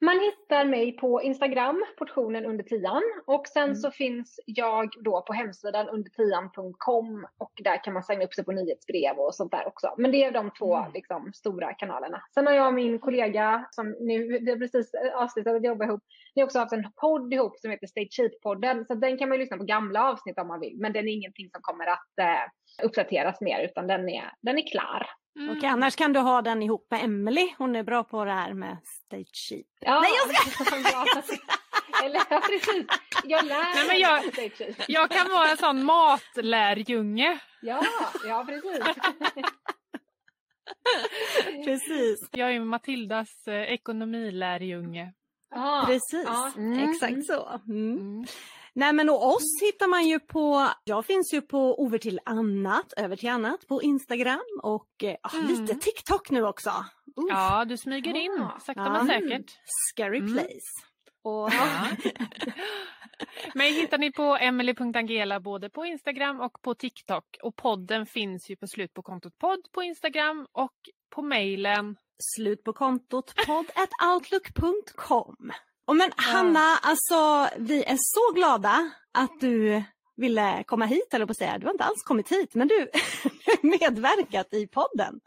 [0.00, 3.02] Man hittar mig på Instagram, portionen under tian.
[3.26, 3.76] Och sen Mm.
[3.76, 8.52] så finns jag då på hemsidan undertian.com och där kan man signa upp sig på
[8.52, 9.94] nyhetsbrev och sånt där också.
[9.98, 10.92] Men det är de två Mm.
[10.94, 12.22] liksom, stora kanalerna.
[12.34, 16.02] Sen har jag och min kollega som nu, vi har precis avslutat att jobba ihop,
[16.34, 18.84] vi har också haft en podd ihop som heter Stay Cheap-podden.
[18.86, 20.76] Så den kan man ju lyssna på gamla avsnitt om man vill.
[20.80, 24.66] Men den är ingenting som kommer att eh, uppdateras mer utan den är, den är
[24.70, 25.06] klar.
[25.36, 25.56] Mm.
[25.56, 27.54] Okej, annars kan du ha den ihop med Emily.
[27.58, 29.66] Hon är bra på det här med stage sheet.
[29.80, 30.64] Ja, Nej, jag ska...
[32.04, 32.86] Eller ja, precis.
[33.24, 34.22] Jag lär Nej, men jag,
[34.88, 37.38] jag kan vara en sån matlärjunge.
[37.62, 37.82] Ja,
[38.24, 38.80] ja precis.
[41.64, 42.28] precis.
[42.30, 45.12] Jag är Matildas eh, ekonomilärjunge.
[45.54, 47.60] Ah, Precis, ah, mm, exakt så.
[47.68, 48.24] Mm.
[48.76, 48.86] Mm.
[48.86, 52.92] Nej men och oss hittar man ju på, jag finns ju på Over till annat,
[52.96, 55.46] över till annat på Instagram och eh, mm.
[55.46, 56.70] lite TikTok nu också.
[57.16, 57.26] Uff.
[57.28, 58.92] Ja, du smyger in sakta ja.
[58.92, 59.58] men säkert.
[59.92, 60.32] Scary mm.
[60.32, 60.86] place.
[61.22, 61.50] Och...
[61.52, 61.86] Ja.
[63.54, 67.24] Mig hittar ni på emily.angela både på Instagram och på TikTok.
[67.42, 70.74] Och podden finns ju på slut på kontot podd på Instagram och
[71.14, 71.96] på mejlen
[72.36, 75.52] slut på kontot podd.outlook.com.
[75.86, 79.82] Och men Hanna, alltså vi är så glada att du
[80.16, 81.58] ville komma hit, eller på att säga.
[81.58, 82.78] Du har inte alls kommit hit, men du
[83.22, 85.20] har medverkat i podden.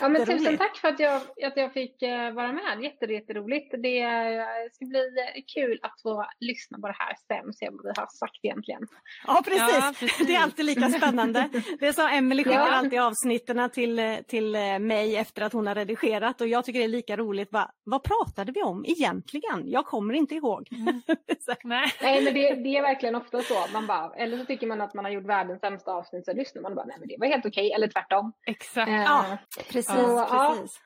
[0.00, 2.82] Ja, men tusen tack för att jag, att jag fick uh, vara med.
[2.82, 3.74] Jätte, jätteroligt.
[3.82, 7.68] Det uh, ska bli uh, kul att få lyssna på det här sen och se
[7.70, 8.86] vad vi har sagt egentligen.
[9.26, 9.60] Ja precis.
[9.60, 10.26] ja, precis.
[10.26, 11.48] Det är alltid lika spännande.
[11.80, 12.72] Det är så Emelie skickar ja.
[12.72, 16.88] alltid avsnitten till, till mig efter att hon har redigerat och jag tycker det är
[16.88, 17.52] lika roligt.
[17.52, 19.62] Va, vad pratade vi om egentligen?
[19.64, 20.68] Jag kommer inte ihåg.
[20.72, 21.02] Mm.
[21.64, 21.92] nej.
[22.02, 23.66] nej, men det, det, är verkligen ofta så.
[23.72, 26.62] Man bara, eller så tycker man att man har gjort världens sämsta avsnitt så lyssnar
[26.62, 28.32] man och bara, nej men det var helt okej, eller tvärtom.
[28.46, 28.90] Exakt.
[28.90, 29.38] ja.
[29.76, 30.54] Precis, ja.
[30.56, 30.80] precis.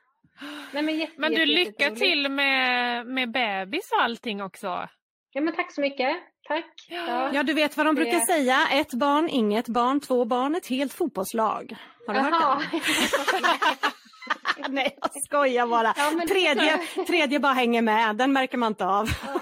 [0.72, 4.88] Nej, men, jätte, men du, jätte, lycka till med, med bebis och allting också.
[5.32, 6.16] Ja, men tack så mycket.
[6.48, 6.86] Tack.
[6.88, 8.26] Ja, ja du vet vad de brukar det...
[8.26, 8.68] säga.
[8.72, 11.76] Ett barn, inget barn, två barn, ett helt fotbollslag.
[12.06, 12.54] Har du Jaha.
[12.54, 14.68] hört det?
[14.68, 15.94] Nej, jag skojar bara.
[15.96, 19.08] Ja, tredje, tredje bara hänger med, den märker man inte av.
[19.26, 19.40] Ja.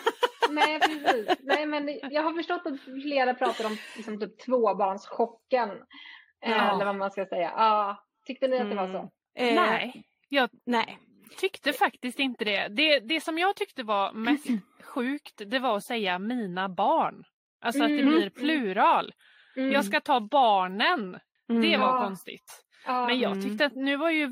[0.50, 1.38] Nej, precis.
[1.40, 5.68] Nej, men jag har förstått att flera pratar om liksom, typ tvåbarnschocken.
[6.40, 6.74] Ja.
[6.74, 7.52] Eller vad man ska säga.
[7.56, 9.10] Ja, tyckte ni att det var så?
[9.38, 10.98] Eh, nej, jag nej.
[11.36, 12.68] tyckte faktiskt inte det.
[12.68, 13.00] det.
[13.00, 14.46] Det som jag tyckte var mest
[14.84, 17.24] sjukt det var att säga mina barn.
[17.60, 18.14] Alltså att det mm.
[18.14, 19.12] blir plural.
[19.56, 19.72] Mm.
[19.72, 21.18] Jag ska ta barnen.
[21.50, 21.62] Mm.
[21.62, 22.04] Det var ja.
[22.04, 22.64] konstigt.
[22.86, 23.06] Ja.
[23.06, 24.30] Men jag tyckte att nu var ju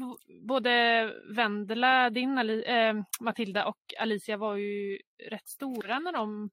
[0.48, 4.98] både Vendela, din äh, Matilda och Alicia var ju
[5.30, 6.50] rätt stora när de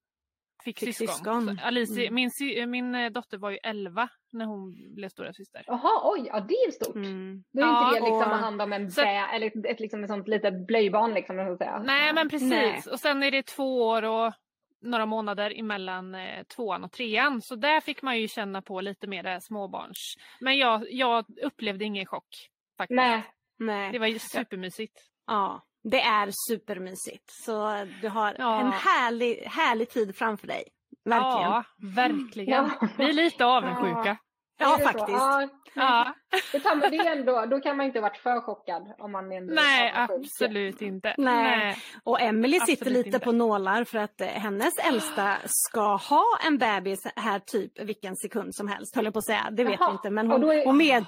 [0.64, 1.16] fick, fick syskon.
[1.16, 1.58] syskon.
[1.62, 2.14] Alicia, mm.
[2.14, 5.64] min, min eh, dotter var ju 11 när hon blev stora syster.
[5.66, 6.94] Jaha, oj, ja det är stort.
[6.94, 7.44] Mm.
[7.52, 8.34] Då är ja, inte det liksom och...
[8.34, 9.00] att hand om en så...
[9.00, 11.36] bä, eller ett, ett, liksom ett sånt litet blöjbarn liksom.
[11.36, 11.78] Så att säga.
[11.78, 12.82] Nej men precis Nej.
[12.92, 14.32] och sen är det två år och
[14.80, 17.42] några månader emellan eh, tvåan och trean.
[17.42, 20.14] Så där fick man ju känna på lite mer småbarns.
[20.40, 22.50] Men jag, jag upplevde ingen chock.
[22.78, 22.96] Faktiskt.
[22.96, 23.22] Nej.
[23.58, 23.92] Nej.
[23.92, 25.00] Det var ju supermysigt.
[25.26, 25.62] Ja.
[25.90, 27.24] Det är supermysigt.
[27.44, 28.60] Så du har ja.
[28.60, 30.64] en härlig, härlig tid framför dig.
[31.04, 31.50] Verkligen.
[31.50, 31.64] Ja,
[31.94, 32.70] verkligen.
[32.80, 32.88] Ja.
[32.98, 34.16] Vi är lite avundsjuka.
[34.58, 35.08] Ja, ja faktiskt.
[35.08, 36.14] Ja, ja.
[36.52, 39.54] Det, tar man, det ändå, då kan man inte varit för chockad om man ändå
[39.54, 41.14] Nej, absolut inte.
[41.18, 41.58] Nej.
[41.58, 41.76] Nej.
[42.04, 43.18] Och Emily sitter lite inte.
[43.18, 48.54] på nålar för att eh, hennes äldsta ska ha en bebis här typ vilken sekund
[48.54, 49.48] som helst, höll jag på att säga.
[49.50, 49.90] Det vet Jaha.
[49.90, 50.64] vi inte, men hon, är...
[50.64, 51.04] hon, med,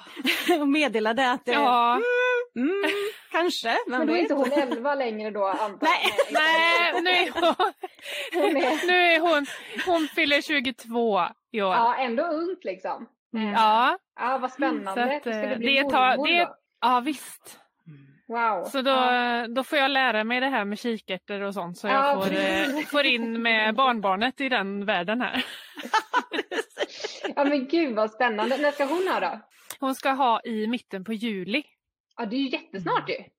[0.47, 1.99] hon meddelade att det, ja.
[2.57, 2.91] Mm,
[3.31, 3.77] kanske.
[3.87, 7.73] Men då är inte hon 11 längre då antar Nej, nej nu är hon,
[8.33, 8.87] hon är...
[8.87, 9.45] nu är hon,
[9.85, 11.73] hon fyller 22 i år.
[11.73, 13.09] Ja, ändå ungt liksom.
[13.33, 13.53] Mm.
[13.53, 13.97] Ja.
[14.19, 15.15] Ja, vad spännande.
[15.15, 16.49] att, Ska det bli det tar, det,
[16.81, 17.59] Ja, visst.
[18.27, 18.63] Wow.
[18.63, 19.47] Så då, ja.
[19.47, 22.33] då får jag lära mig det här med kikärtor och sånt så jag ja, får,
[22.33, 25.45] eh, får in med barnbarnet i den världen här.
[27.35, 28.57] ja men gud vad spännande.
[28.57, 29.39] När ska hon ha då?
[29.79, 31.63] Hon ska ha i mitten på juli.
[32.17, 33.15] Ja, det är ju jättesnart ju.
[33.15, 33.29] Mm.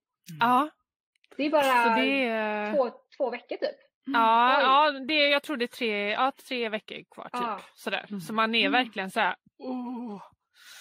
[0.40, 0.70] Ja.
[1.36, 2.72] Det är bara det är...
[2.74, 3.76] Två, två veckor typ.
[4.06, 4.20] Mm.
[4.20, 7.32] Ja, ja det, jag tror det är tre, ja, tre veckor kvar typ.
[7.32, 7.60] Ja.
[7.74, 8.06] Sådär.
[8.08, 8.20] Mm.
[8.20, 8.72] Så man är mm.
[8.72, 9.34] verkligen så här.
[9.58, 10.22] Oh.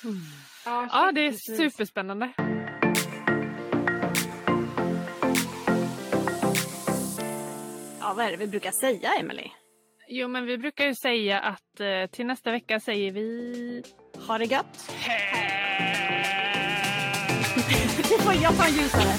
[0.04, 0.16] Mm.
[0.66, 2.34] Ja, ja, det är superspännande.
[8.00, 9.50] Ja, vad är det vi brukar säga, Emily?
[10.10, 13.84] Jo, men vi brukar ju säga att eh, till nästa vecka säger vi...
[14.28, 14.92] Ha det gött!
[18.10, 19.14] Jag tar en ljusare.